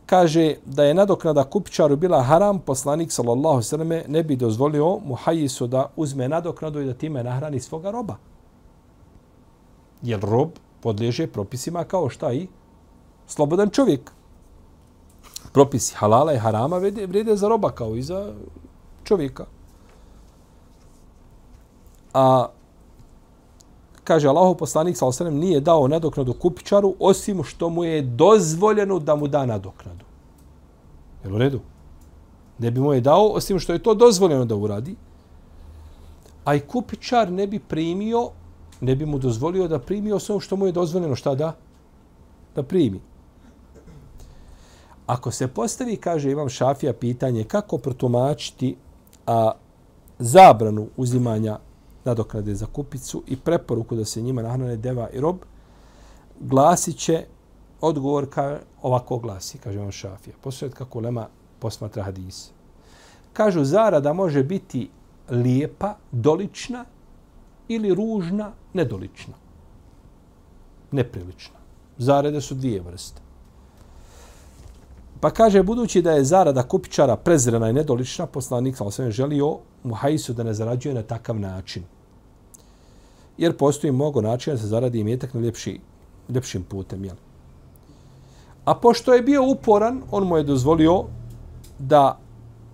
Kaže 0.09 0.55
da 0.65 0.83
je 0.83 0.93
nadoknada 0.93 1.43
kupičaru 1.43 1.95
bila 1.95 2.21
haram, 2.23 2.59
poslanik 2.59 3.11
sallallahu 3.11 3.61
sallam 3.61 3.89
ne 4.07 4.23
bi 4.23 4.35
dozvolio 4.35 4.99
muhajisu 5.05 5.67
da 5.67 5.91
uzme 5.95 6.29
nadoknadu 6.29 6.81
i 6.81 6.85
da 6.85 6.93
time 6.93 7.23
nahrani 7.23 7.59
svoga 7.59 7.91
roba. 7.91 8.15
Jer 10.01 10.19
rob 10.19 10.49
podliježe 10.81 11.27
propisima 11.27 11.83
kao 11.83 12.09
šta 12.09 12.33
i 12.33 12.47
slobodan 13.27 13.69
čovjek. 13.69 14.11
Propisi 15.53 15.95
halala 15.95 16.33
i 16.33 16.37
harama 16.37 16.77
vrede 17.07 17.35
za 17.35 17.47
roba 17.47 17.71
kao 17.71 17.95
i 17.95 18.01
za 18.01 18.33
čovjeka. 19.03 19.45
A 22.13 22.47
kaže 24.09 24.25
Allahov 24.27 24.55
poslanik 24.57 24.97
sa 24.97 25.05
osrem 25.05 25.35
nije 25.37 25.59
dao 25.61 25.87
nadoknadu 25.87 26.33
kupičaru 26.33 26.95
osim 26.99 27.43
što 27.43 27.69
mu 27.69 27.83
je 27.83 28.01
dozvoljeno 28.01 28.97
da 28.99 29.15
mu 29.15 29.27
da 29.27 29.45
nadoknadu. 29.45 30.05
Je 31.23 31.33
u 31.33 31.37
redu? 31.37 31.59
Ne 32.57 32.71
bi 32.71 32.81
mu 32.81 32.93
je 32.93 33.01
dao 33.05 33.27
osim 33.37 33.59
što 33.59 33.73
je 33.73 33.83
to 33.83 33.93
dozvoljeno 33.93 34.45
da 34.45 34.55
uradi. 34.55 34.95
A 36.45 36.55
i 36.55 36.59
kupičar 36.59 37.31
ne 37.31 37.47
bi 37.47 37.59
primio, 37.59 38.29
ne 38.81 38.95
bi 38.95 39.05
mu 39.05 39.19
dozvolio 39.19 39.67
da 39.67 39.79
primi 39.79 40.11
osim 40.11 40.39
što 40.39 40.57
mu 40.57 40.65
je 40.65 40.71
dozvoljeno 40.71 41.15
šta 41.15 41.35
da? 41.35 41.53
Da 42.55 42.63
primi. 42.63 43.01
Ako 45.05 45.31
se 45.31 45.47
postavi, 45.47 45.97
kaže 45.97 46.31
Imam 46.31 46.49
Šafija, 46.49 46.93
pitanje 46.93 47.43
kako 47.43 47.77
protumačiti 47.77 48.75
a, 49.27 49.51
zabranu 50.19 50.87
uzimanja 50.97 51.59
nadoknade 52.09 52.55
za 52.55 52.65
kupicu 52.65 53.23
i 53.27 53.37
preporuku 53.37 53.95
da 53.95 54.05
se 54.05 54.21
njima 54.21 54.41
nahrane 54.41 54.77
deva 54.77 55.09
i 55.13 55.21
rob, 55.21 55.37
glasit 56.39 56.97
će 56.97 57.25
odgovor 57.81 58.29
ka, 58.29 58.59
ovako 58.81 59.17
glasi, 59.17 59.57
kaže 59.57 59.79
Imam 59.79 59.91
Šafija. 59.91 60.35
Posljed 60.41 60.73
kako 60.73 60.99
lema 60.99 61.27
posmatra 61.59 62.03
hadis. 62.03 62.49
Kažu, 63.33 63.63
zarada 63.63 64.13
može 64.13 64.43
biti 64.43 64.89
lijepa, 65.29 65.95
dolična 66.11 66.85
ili 67.67 67.93
ružna, 67.95 68.51
nedolična. 68.73 69.33
Neprilična. 70.91 71.59
Zarade 71.97 72.41
su 72.41 72.55
dvije 72.55 72.81
vrste. 72.81 73.21
Pa 75.19 75.29
kaže, 75.29 75.63
budući 75.63 76.01
da 76.01 76.11
je 76.11 76.23
zarada 76.23 76.63
kupičara 76.63 77.15
prezrena 77.15 77.69
i 77.69 77.73
nedolična, 77.73 78.25
poslanik 78.25 78.77
sa 78.77 78.83
osvijem 78.83 79.11
želio 79.11 79.57
muhaisu 79.83 80.33
da 80.33 80.43
ne 80.43 80.53
zarađuje 80.53 80.95
na 80.95 81.03
takav 81.03 81.39
način. 81.39 81.83
Jer 83.39 83.55
postoji 83.57 83.91
mnogo 83.91 84.21
načina 84.21 84.55
da 84.55 84.61
se 84.61 84.67
zaradi 84.67 84.99
imetak 84.99 85.33
na 85.33 85.41
ljepši, 85.41 85.79
ljepšim 86.29 86.63
putem. 86.63 87.05
Jel? 87.05 87.15
A 88.65 88.75
pošto 88.75 89.13
je 89.13 89.21
bio 89.21 89.43
uporan, 89.43 90.01
on 90.11 90.27
mu 90.27 90.37
je 90.37 90.43
dozvolio 90.43 91.03
da 91.79 92.19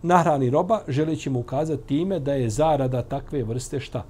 nahrani 0.01 0.49
roba, 0.49 0.81
želeći 0.87 1.29
mu 1.29 1.39
ukazati 1.39 1.87
time 1.87 2.19
da 2.19 2.33
je 2.33 2.49
zarada 2.49 3.01
takve 3.01 3.43
vrste 3.43 3.79
šta? 3.79 4.03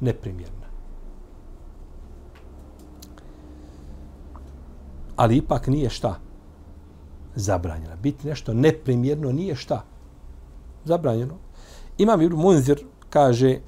Neprimjerna. 0.00 0.66
Ali 5.16 5.36
ipak 5.36 5.66
nije 5.66 5.90
šta? 5.90 6.18
zabranjena. 7.36 7.96
Biti 7.96 8.28
nešto 8.28 8.54
neprimjerno 8.54 9.32
nije 9.32 9.54
šta? 9.54 9.84
Zabranjeno. 10.84 11.34
Imam 11.98 12.22
Ibn 12.22 12.36
Munzir 12.36 12.84
kaže 13.10 13.58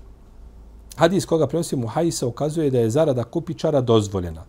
hadis 0.98 1.26
koga 1.26 1.46
prenosi 1.46 1.76
Muhajisa 1.76 2.26
ukazuje 2.26 2.70
da 2.70 2.78
je 2.78 2.90
zarada 2.90 3.24
kupičara 3.24 3.80
dozvoljena. 3.80 4.44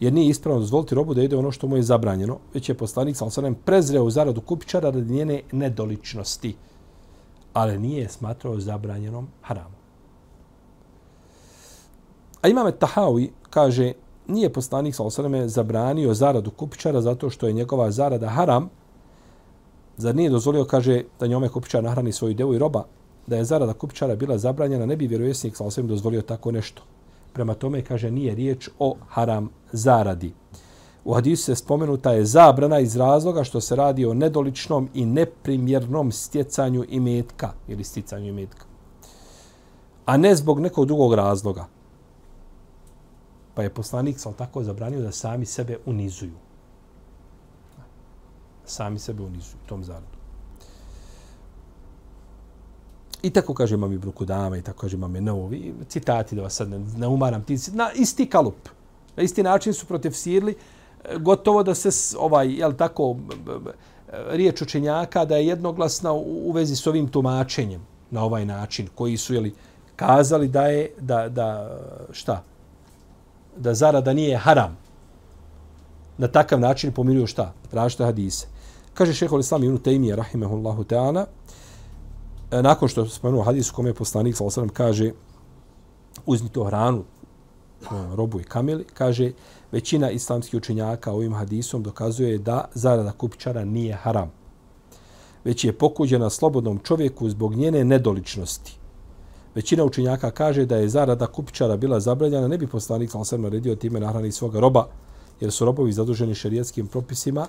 Jer 0.00 0.12
nije 0.12 0.28
ispravno 0.30 0.60
dozvoliti 0.60 0.94
robu 0.94 1.14
da 1.14 1.22
ide 1.22 1.36
ono 1.36 1.50
što 1.50 1.66
mu 1.66 1.76
je 1.76 1.82
zabranjeno, 1.82 2.38
već 2.54 2.68
je 2.68 2.74
poslanik 2.74 3.16
sa 3.16 3.24
osanem 3.24 3.54
prezreo 3.54 4.10
zaradu 4.10 4.40
kupičara 4.40 4.90
radi 4.90 5.12
njene 5.12 5.42
nedoličnosti. 5.52 6.56
Ali 7.52 7.78
nije 7.78 8.08
smatrao 8.08 8.60
zabranjenom 8.60 9.28
haramom. 9.42 9.80
A 12.42 12.48
imam 12.48 12.72
Tahawi 12.72 13.30
kaže 13.50 13.92
nije 14.26 14.52
poslanik 14.52 14.94
sa 14.94 15.04
zabranio 15.46 16.14
zaradu 16.14 16.50
kupičara 16.50 17.00
zato 17.00 17.30
što 17.30 17.46
je 17.46 17.52
njegova 17.52 17.90
zarada 17.90 18.28
haram, 18.28 18.70
zar 19.96 20.16
nije 20.16 20.30
dozvolio, 20.30 20.64
kaže, 20.64 21.02
da 21.20 21.26
njome 21.26 21.48
kupičar 21.48 21.84
nahrani 21.84 22.12
svoju 22.12 22.34
devu 22.34 22.54
i 22.54 22.58
roba, 22.58 22.84
da 23.26 23.36
je 23.36 23.44
zarada 23.44 23.72
kupčara 23.72 24.16
bila 24.16 24.38
zabranjena, 24.38 24.86
ne 24.86 24.96
bi 24.96 25.06
vjerovjesnik 25.06 25.56
sa 25.56 25.64
osvijem 25.64 25.88
dozvolio 25.88 26.22
tako 26.22 26.52
nešto. 26.52 26.82
Prema 27.32 27.54
tome, 27.54 27.82
kaže, 27.82 28.10
nije 28.10 28.34
riječ 28.34 28.68
o 28.78 28.96
haram 29.08 29.50
zaradi. 29.72 30.32
U 31.04 31.14
hadisu 31.14 31.44
se 31.44 31.56
spomenuta 31.56 32.12
je 32.12 32.24
zabrana 32.24 32.78
iz 32.78 32.96
razloga 32.96 33.44
što 33.44 33.60
se 33.60 33.76
radi 33.76 34.06
o 34.06 34.14
nedoličnom 34.14 34.88
i 34.94 35.06
neprimjernom 35.06 36.12
stjecanju 36.12 36.84
imetka 36.88 37.52
ili 37.68 37.84
sticanju 37.84 38.26
imetka. 38.26 38.64
A 40.06 40.16
ne 40.16 40.34
zbog 40.34 40.60
nekog 40.60 40.86
drugog 40.86 41.14
razloga. 41.14 41.66
Pa 43.54 43.62
je 43.62 43.74
poslanik 43.74 44.18
sal 44.18 44.32
tako 44.32 44.62
zabranio 44.62 45.00
da 45.00 45.12
sami 45.12 45.46
sebe 45.46 45.78
unizuju. 45.86 46.36
Sami 48.64 48.98
sebe 48.98 49.22
unizuju 49.22 49.60
tom 49.66 49.84
zaradu. 49.84 50.19
I 53.22 53.30
tako 53.30 53.54
kaže 53.54 53.76
mami 53.76 53.98
Brukudama 53.98 54.56
i 54.56 54.62
tako 54.62 54.80
kaže 54.80 54.96
mami 54.96 55.20
Novi. 55.20 55.74
Citati 55.88 56.36
da 56.36 56.42
vas 56.42 56.54
sad 56.54 56.68
ne, 56.68 56.78
ne 56.96 57.06
umaram. 57.06 57.42
Ti, 57.42 57.56
na 57.72 57.90
isti 57.94 58.26
kalup. 58.26 58.68
Na 59.16 59.22
isti 59.22 59.42
način 59.42 59.74
su 59.74 59.86
protiv 59.86 60.10
Sirli 60.10 60.54
e, 61.04 61.18
gotovo 61.18 61.62
da 61.62 61.74
se 61.74 62.16
ovaj, 62.18 62.48
jel 62.48 62.72
tako, 62.72 63.16
riječ 64.30 64.62
učenjaka 64.62 65.24
da 65.24 65.36
je 65.36 65.46
jednoglasna 65.46 66.12
u, 66.12 66.48
u 66.48 66.52
vezi 66.52 66.76
s 66.76 66.86
ovim 66.86 67.08
tumačenjem 67.08 67.80
na 68.10 68.24
ovaj 68.24 68.44
način 68.46 68.88
koji 68.94 69.16
su 69.16 69.34
jeli, 69.34 69.54
kazali 69.96 70.48
da 70.48 70.66
je 70.66 70.90
da, 71.00 71.28
da 71.28 71.78
šta 72.12 72.42
da 73.56 73.74
zarada 73.74 74.12
nije 74.12 74.36
haram. 74.36 74.76
Na 76.18 76.28
takav 76.28 76.60
način 76.60 76.92
pomiruju 76.92 77.26
šta? 77.26 77.52
Različite 77.72 78.04
hadise. 78.04 78.46
Kaže 78.94 79.14
šeho 79.14 79.36
l-Islam 79.36 79.64
ibn 79.64 79.78
Taymije 79.78 80.16
rahimehullahu 80.16 80.84
ta'ala, 80.84 81.24
e, 82.50 82.62
nakon 82.62 82.88
što 82.88 83.08
spomenuo 83.08 83.42
hadis 83.42 83.70
u 83.70 83.74
kome 83.74 83.90
je 83.90 83.94
poslanik, 83.94 84.36
sa 84.36 84.44
osram, 84.44 84.68
kaže, 84.68 85.12
uzmi 86.26 86.48
to 86.48 86.64
hranu, 86.64 87.04
e, 87.82 87.86
robu 88.14 88.40
i 88.40 88.44
kameli, 88.44 88.84
kaže, 88.84 89.32
većina 89.72 90.10
islamskih 90.10 90.58
učenjaka 90.58 91.12
ovim 91.12 91.34
hadisom 91.34 91.82
dokazuje 91.82 92.38
da 92.38 92.64
zarada 92.74 93.12
kupičara 93.12 93.64
nije 93.64 93.94
haram. 93.94 94.30
Već 95.44 95.64
je 95.64 95.72
pokuđena 95.72 96.30
slobodnom 96.30 96.78
čovjeku 96.78 97.30
zbog 97.30 97.54
njene 97.54 97.84
nedoličnosti. 97.84 98.80
Većina 99.54 99.84
učenjaka 99.84 100.30
kaže 100.30 100.66
da 100.66 100.76
je 100.76 100.88
zarada 100.88 101.26
kupičara 101.26 101.76
bila 101.76 102.00
zabranjena, 102.00 102.48
ne 102.48 102.58
bi 102.58 102.66
poslanik 102.66 103.10
sam 103.10 103.24
sam 103.24 103.42
naredio 103.42 103.74
time 103.74 104.00
nahrani 104.00 104.32
svoga 104.32 104.60
roba, 104.60 104.86
jer 105.40 105.52
su 105.52 105.64
robovi 105.64 105.92
zaduženi 105.92 106.34
šerijetskim 106.34 106.86
propisima, 106.86 107.46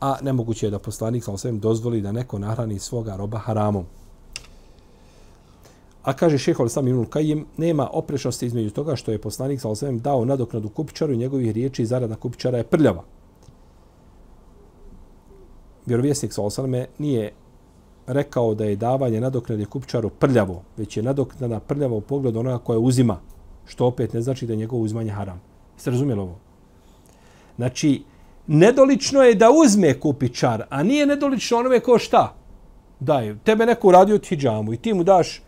a 0.00 0.16
nemoguće 0.22 0.66
je 0.66 0.70
da 0.70 0.78
poslanik 0.78 1.24
sam 1.36 1.58
dozvoli 1.60 2.00
da 2.00 2.12
neko 2.12 2.38
nahrani 2.38 2.78
svoga 2.78 3.16
roba 3.16 3.38
haramom. 3.38 3.84
A 6.06 6.12
kaže 6.14 6.38
šeho 6.38 6.62
al 6.62 6.68
sam 6.68 6.88
Ibnul 6.88 7.08
Kajim, 7.10 7.46
nema 7.56 7.88
oprešnosti 7.92 8.46
između 8.46 8.70
toga 8.70 8.96
što 8.96 9.12
je 9.12 9.18
poslanik 9.18 9.60
sa 9.60 9.68
osvijem 9.68 9.98
dao 9.98 10.24
nadoknadu 10.24 10.68
kupičaru 10.68 11.12
i 11.12 11.16
njegovih 11.16 11.50
riječi 11.50 11.86
zarada 11.86 12.14
kupičara 12.14 12.58
je 12.58 12.64
prljava. 12.64 13.02
Vjerovjesnik 15.86 16.32
sa 16.32 16.42
osvijem 16.42 16.86
nije 16.98 17.32
rekao 18.06 18.54
da 18.54 18.64
je 18.64 18.76
davanje 18.76 19.20
nadoknade 19.20 19.64
kupčaru 19.64 20.10
prljavo, 20.10 20.62
već 20.76 20.96
je 20.96 21.02
nadoknada 21.02 21.60
prljava 21.60 21.96
u 21.96 22.00
pogledu 22.00 22.38
onoga 22.38 22.58
koja 22.58 22.78
uzima, 22.78 23.18
što 23.66 23.86
opet 23.86 24.12
ne 24.12 24.22
znači 24.22 24.46
da 24.46 24.52
je 24.52 24.56
njegovo 24.56 24.82
uzmanje 24.82 25.10
haram. 25.10 25.40
Jeste 25.74 25.90
razumjeli 25.90 26.20
ovo? 26.20 26.38
Znači, 27.56 28.02
nedolično 28.46 29.22
je 29.22 29.34
da 29.34 29.50
uzme 29.50 30.00
kupičar, 30.00 30.64
a 30.70 30.82
nije 30.82 31.06
nedolično 31.06 31.58
onome 31.58 31.80
ko 31.80 31.98
šta? 31.98 32.34
Daj, 33.00 33.34
tebe 33.44 33.66
neko 33.66 33.88
uradio 33.88 34.18
ti 34.18 34.36
džamu 34.36 34.72
i 34.72 34.76
ti 34.76 34.94
mu 34.94 35.04
daš 35.04 35.45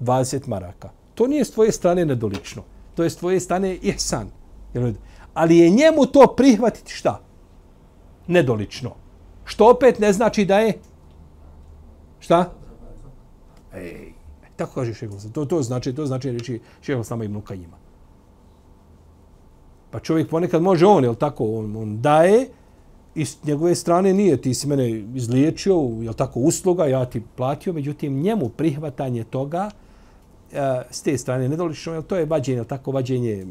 20 0.00 0.48
maraka. 0.48 0.90
To 1.14 1.26
nije 1.26 1.44
s 1.44 1.50
tvoje 1.50 1.72
strane 1.72 2.04
nedolično. 2.04 2.62
To 2.94 3.02
je 3.02 3.10
s 3.10 3.16
tvoje 3.16 3.40
strane 3.40 3.74
ihsan. 3.74 4.30
Ali 5.34 5.58
je 5.58 5.70
njemu 5.70 6.06
to 6.06 6.34
prihvatiti 6.36 6.92
šta? 6.92 7.20
nedolično. 8.30 8.94
Što 9.44 9.70
opet 9.70 9.98
ne 9.98 10.12
znači 10.12 10.44
da 10.44 10.58
je... 10.58 10.78
Šta? 12.20 12.52
Ej, 13.74 14.12
tako 14.56 14.74
kaže 14.74 14.94
šeho 14.94 15.16
To, 15.32 15.44
to 15.44 15.62
znači, 15.62 15.94
to 15.94 16.06
znači 16.06 16.32
reći 16.32 16.60
šeho 16.82 17.04
sama 17.04 17.24
im 17.24 17.42
ima. 17.54 17.76
Pa 19.90 20.00
čovjek 20.00 20.30
ponekad 20.30 20.62
može 20.62 20.86
on, 20.86 21.04
jel 21.04 21.14
tako, 21.14 21.44
on, 21.44 21.76
on 21.76 22.00
daje, 22.00 22.48
i 23.14 23.24
s 23.24 23.44
njegove 23.44 23.74
strane 23.74 24.12
nije, 24.12 24.36
ti 24.36 24.54
si 24.54 24.68
mene 24.68 24.90
izliječio, 25.14 25.74
jel 26.00 26.14
tako, 26.14 26.40
usluga, 26.40 26.86
ja 26.86 27.04
ti 27.04 27.22
platio, 27.36 27.72
međutim, 27.72 28.22
njemu 28.22 28.48
prihvatanje 28.48 29.24
toga, 29.24 29.70
s 30.90 31.02
te 31.02 31.18
strane 31.18 31.48
nedolično, 31.48 31.92
jel 31.92 32.02
to 32.02 32.16
je 32.16 32.24
vađenje, 32.24 32.64
tako, 32.64 32.90
vađenje 32.90 33.46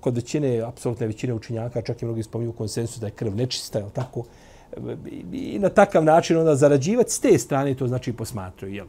kod 0.00 0.14
većine, 0.16 0.60
apsolutne 0.60 1.06
većine 1.06 1.34
učenjaka, 1.34 1.82
čak 1.82 2.02
i 2.02 2.04
mnogi 2.04 2.22
spominju 2.22 2.52
konsensus 2.52 3.00
da 3.00 3.06
je 3.06 3.12
krv 3.12 3.34
nečista, 3.34 3.78
jel 3.78 3.90
tako, 3.90 4.24
i 5.32 5.58
na 5.58 5.68
takav 5.68 6.04
način 6.04 6.38
onda 6.38 6.56
zarađivati 6.56 7.10
s 7.10 7.20
te 7.20 7.38
strane, 7.38 7.74
to 7.74 7.86
znači 7.88 8.12
posmatruju, 8.12 8.74
jel? 8.74 8.86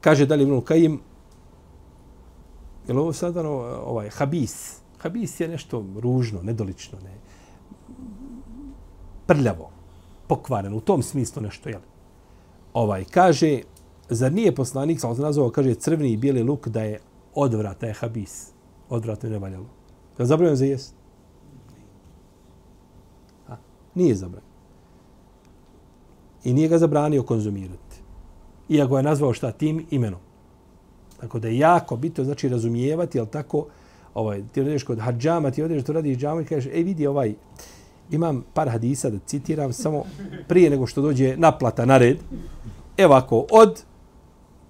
Kaže 0.00 0.26
dalje 0.26 0.42
Ibn 0.42 0.60
Kajim, 0.60 1.00
je 2.88 2.94
li 2.94 3.00
ovo 3.00 3.12
sad 3.12 3.36
ono, 3.36 3.50
ovaj, 3.84 4.08
habis, 4.08 4.80
Habis 4.98 5.40
je 5.40 5.48
nešto 5.48 5.84
ružno, 5.96 6.42
nedolično, 6.42 6.98
ne. 7.04 7.14
Prljavo, 9.26 9.70
pokvareno, 10.26 10.76
u 10.76 10.80
tom 10.80 11.02
smislu 11.02 11.42
nešto, 11.42 11.68
jel? 11.68 11.80
Ovaj, 12.76 13.04
kaže, 13.10 13.60
zar 14.08 14.32
nije 14.32 14.54
poslanik, 14.54 15.00
sam 15.00 15.16
nazvao, 15.18 15.50
kaže, 15.50 15.74
crveni 15.74 16.12
i 16.12 16.16
bijeli 16.16 16.42
luk 16.42 16.68
da 16.68 16.82
je 16.82 16.98
odvrat, 17.34 17.80
da 17.80 17.86
je 17.86 17.92
habis. 17.92 18.52
Odvrat 18.88 19.22
ne 19.22 19.38
valjalo. 19.38 19.64
Je 20.18 20.22
li 20.22 20.26
zabranjeno 20.26 20.56
za 20.56 20.64
jest? 20.64 20.94
A, 23.48 23.56
nije 23.94 24.14
zabranjeno. 24.14 24.52
I 26.44 26.52
nije 26.52 26.68
ga 26.68 26.78
zabranio 26.78 27.22
konzumirati. 27.22 28.02
Iako 28.68 28.96
je 28.96 29.02
nazvao 29.02 29.32
šta 29.32 29.52
tim 29.52 29.86
imenom. 29.90 30.20
Tako 31.20 31.38
da 31.38 31.48
je 31.48 31.58
jako 31.58 31.96
bitno, 31.96 32.24
znači, 32.24 32.48
razumijevati, 32.48 33.18
jel 33.18 33.26
tako, 33.26 33.66
ovaj, 34.14 34.42
ti 34.52 34.60
odeš 34.60 34.84
kod 34.84 35.00
hađama, 35.00 35.50
ti 35.50 35.62
odeš 35.62 35.84
to 35.84 35.92
radi 35.92 36.16
džama 36.16 36.40
i 36.40 36.44
kažeš, 36.44 36.72
ej 36.74 36.82
vidi 36.82 37.06
ovaj, 37.06 37.34
imam 38.10 38.44
par 38.54 38.68
hadisa 38.68 39.10
da 39.10 39.18
citiram 39.26 39.72
samo 39.72 40.04
prije 40.48 40.70
nego 40.70 40.86
što 40.86 41.02
dođe 41.02 41.36
naplata 41.36 41.84
na 41.84 41.98
red. 41.98 42.18
Evo 42.96 43.14
ako 43.14 43.46
od, 43.50 43.82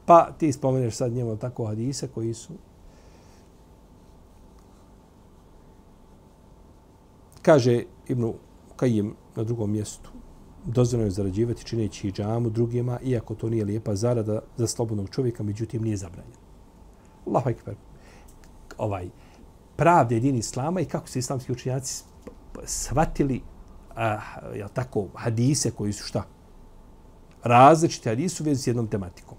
pa 0.07 0.32
ti 0.39 0.53
spomeneš 0.53 0.97
sad 0.97 1.12
njemu 1.12 1.37
tako 1.37 1.66
hadise 1.66 2.09
koji 2.09 2.34
su 2.34 2.53
kaže 7.43 7.82
Ibnu 8.09 8.34
Kajim 8.76 9.14
na 9.37 9.45
drugom 9.45 9.70
mjestu 9.70 10.11
dozvoljeno 10.66 11.07
je 11.07 11.11
zarađivati 11.11 11.64
čineći 11.64 12.12
džamu 12.12 12.51
drugima, 12.51 12.99
iako 13.05 13.34
to 13.34 13.49
nije 13.49 13.64
lijepa 13.64 13.95
zarada 13.95 14.41
za 14.57 14.66
slobodnog 14.66 15.11
čovjeka, 15.11 15.43
međutim 15.43 15.82
nije 15.82 15.97
zabranjeno. 15.97 16.37
Allahu 17.26 17.51
ekber. 17.51 17.74
Ovaj, 18.78 19.09
pravde 19.76 20.14
jedini 20.14 20.39
islama 20.39 20.80
i 20.80 20.84
kako 20.84 21.09
se 21.09 21.18
islamski 21.18 21.53
učinjaci 21.53 22.05
shvatili 22.65 23.41
a, 23.97 24.19
ja 24.57 24.69
tako, 24.69 25.07
hadise 25.15 25.71
koji 25.71 25.93
su 25.93 26.05
šta? 26.05 26.23
Različite 27.43 28.11
hadise 28.11 28.43
u 28.43 28.47
vezi 28.47 28.63
s 28.63 28.67
jednom 28.67 28.87
tematikom. 28.87 29.37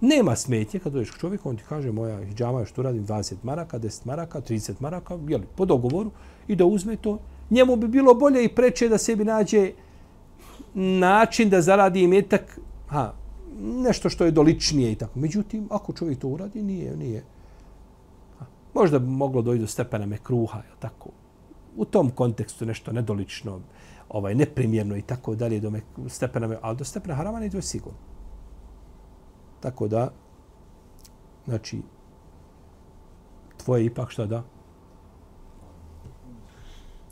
Nema 0.00 0.36
smetje 0.36 0.80
kad 0.80 0.92
dođeš 0.92 1.10
k 1.10 1.18
čovjeku, 1.18 1.48
on 1.48 1.56
ti 1.56 1.62
kaže 1.68 1.92
moja 1.92 2.24
hijjama 2.24 2.60
je 2.60 2.66
što 2.66 2.82
radim 2.82 3.06
20 3.06 3.34
maraka, 3.42 3.78
10 3.78 4.06
maraka, 4.06 4.40
30 4.40 4.72
maraka, 4.80 5.18
jeli, 5.28 5.46
po 5.56 5.64
dogovoru 5.64 6.10
i 6.48 6.56
da 6.56 6.64
uzme 6.64 6.96
to. 6.96 7.18
Njemu 7.50 7.76
bi 7.76 7.88
bilo 7.88 8.14
bolje 8.14 8.44
i 8.44 8.54
preče 8.54 8.88
da 8.88 8.98
sebi 8.98 9.24
nađe 9.24 9.72
način 10.74 11.50
da 11.50 11.62
zaradi 11.62 12.02
imetak, 12.02 12.58
ha, 12.88 13.12
nešto 13.60 14.08
što 14.10 14.24
je 14.24 14.30
doličnije 14.30 14.92
i 14.92 14.94
tako. 14.94 15.18
Međutim, 15.18 15.68
ako 15.70 15.92
čovjek 15.92 16.18
to 16.18 16.28
uradi, 16.28 16.62
nije, 16.62 16.96
nije. 16.96 17.24
Možda 18.74 18.98
bi 18.98 19.06
moglo 19.06 19.42
doći 19.42 19.60
do 19.60 19.66
stepena 19.66 20.06
mekruha, 20.06 20.58
je 20.58 20.74
tako? 20.78 21.10
U 21.76 21.84
tom 21.84 22.10
kontekstu 22.10 22.66
nešto 22.66 22.92
nedolično, 22.92 23.60
ovaj, 24.08 24.34
neprimjerno 24.34 24.96
i 24.96 25.02
tako 25.02 25.34
dalje, 25.34 25.60
do 25.60 25.72
stepena, 26.08 26.58
ali 26.62 26.76
do 26.76 26.84
stepena 26.84 27.14
harama 27.14 27.40
ne 27.40 27.50
je 27.52 27.62
sigurno. 27.62 27.98
Tako 29.60 29.88
da, 29.88 30.10
znači, 31.46 31.82
tvoje 33.56 33.84
ipak 33.84 34.10
šta 34.10 34.26
da? 34.26 34.42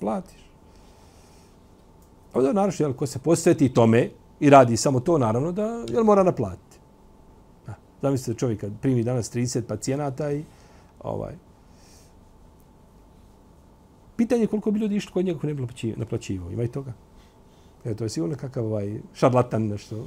Platiš. 0.01 0.51
Ovdje 2.35 2.53
naravno, 2.53 2.75
jel, 2.79 2.93
ko 2.93 3.07
se 3.07 3.19
posveti 3.19 3.75
tome 3.75 4.11
i 4.41 4.51
radi 4.51 4.77
samo 4.77 5.01
to, 5.01 5.19
naravno, 5.19 5.53
da 5.53 5.85
jel, 5.89 6.05
mora 6.05 6.23
naplatiti. 6.23 6.79
Zamislite 8.03 8.39
čovjek 8.39 8.61
kad 8.61 8.73
primi 8.81 9.03
danas 9.03 9.35
30 9.35 9.63
pacijenata 9.63 10.33
i 10.33 10.45
ovaj, 11.01 11.35
Pitanje 14.19 14.43
je 14.43 14.47
koliko 14.47 14.71
bi 14.71 14.81
ljudi 14.81 14.97
išli 14.97 15.13
kod 15.13 15.25
njega 15.25 15.41
ko 15.41 15.47
ne 15.47 15.55
bi 15.55 15.67
naplaćivao. 15.97 16.51
Ima 16.51 16.63
i 16.63 16.69
toga. 16.69 16.93
E, 17.85 17.95
to 17.95 18.05
je 18.05 18.11
sigurno 18.11 18.37
kakav 18.37 18.67
ovaj 18.67 19.01
šarlatan 19.15 19.67
nešto, 19.67 20.07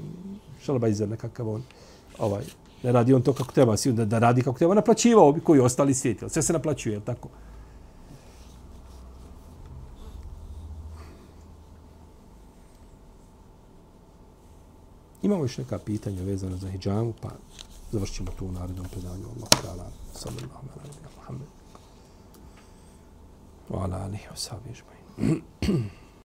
šalbajzer 0.64 1.10
nekakav 1.10 1.50
on. 1.50 1.64
Ovaj, 2.20 2.44
ne 2.84 2.92
radi 2.92 3.14
on 3.14 3.22
to 3.22 3.34
kako 3.34 3.52
treba, 3.52 3.78
sigurno 3.78 4.06
da, 4.06 4.10
da 4.10 4.20
radi 4.20 4.44
kako 4.44 4.58
treba. 4.58 4.74
Naplaćivao 4.74 5.32
bi 5.32 5.40
koji 5.40 5.60
ostali 5.60 5.94
svijet. 5.94 6.24
Sve 6.28 6.42
se 6.42 6.54
naplaćuje, 6.54 6.94
je 6.94 7.06
tako? 7.06 7.30
Imamo 15.22 15.44
još 15.44 15.58
neka 15.58 15.78
pitanja 15.78 16.24
vezana 16.24 16.58
za 16.58 16.70
hijjamu, 16.70 17.14
pa 17.22 17.30
završimo 17.92 18.32
tu 18.40 18.46
u 18.46 18.52
narednom 18.52 18.86
predanju. 18.92 19.26
Allah, 19.36 19.50
ta'ala, 19.50 19.88
sallallahu 20.14 20.68
alaihi 20.76 21.00
wa 21.00 21.26
sallam. 21.28 21.61
Wa 23.70 23.84
ala 23.86 24.06
alihi 24.06 24.28
wa 24.30 24.36
sahbihi 24.36 24.74
ajma'in. 24.76 25.92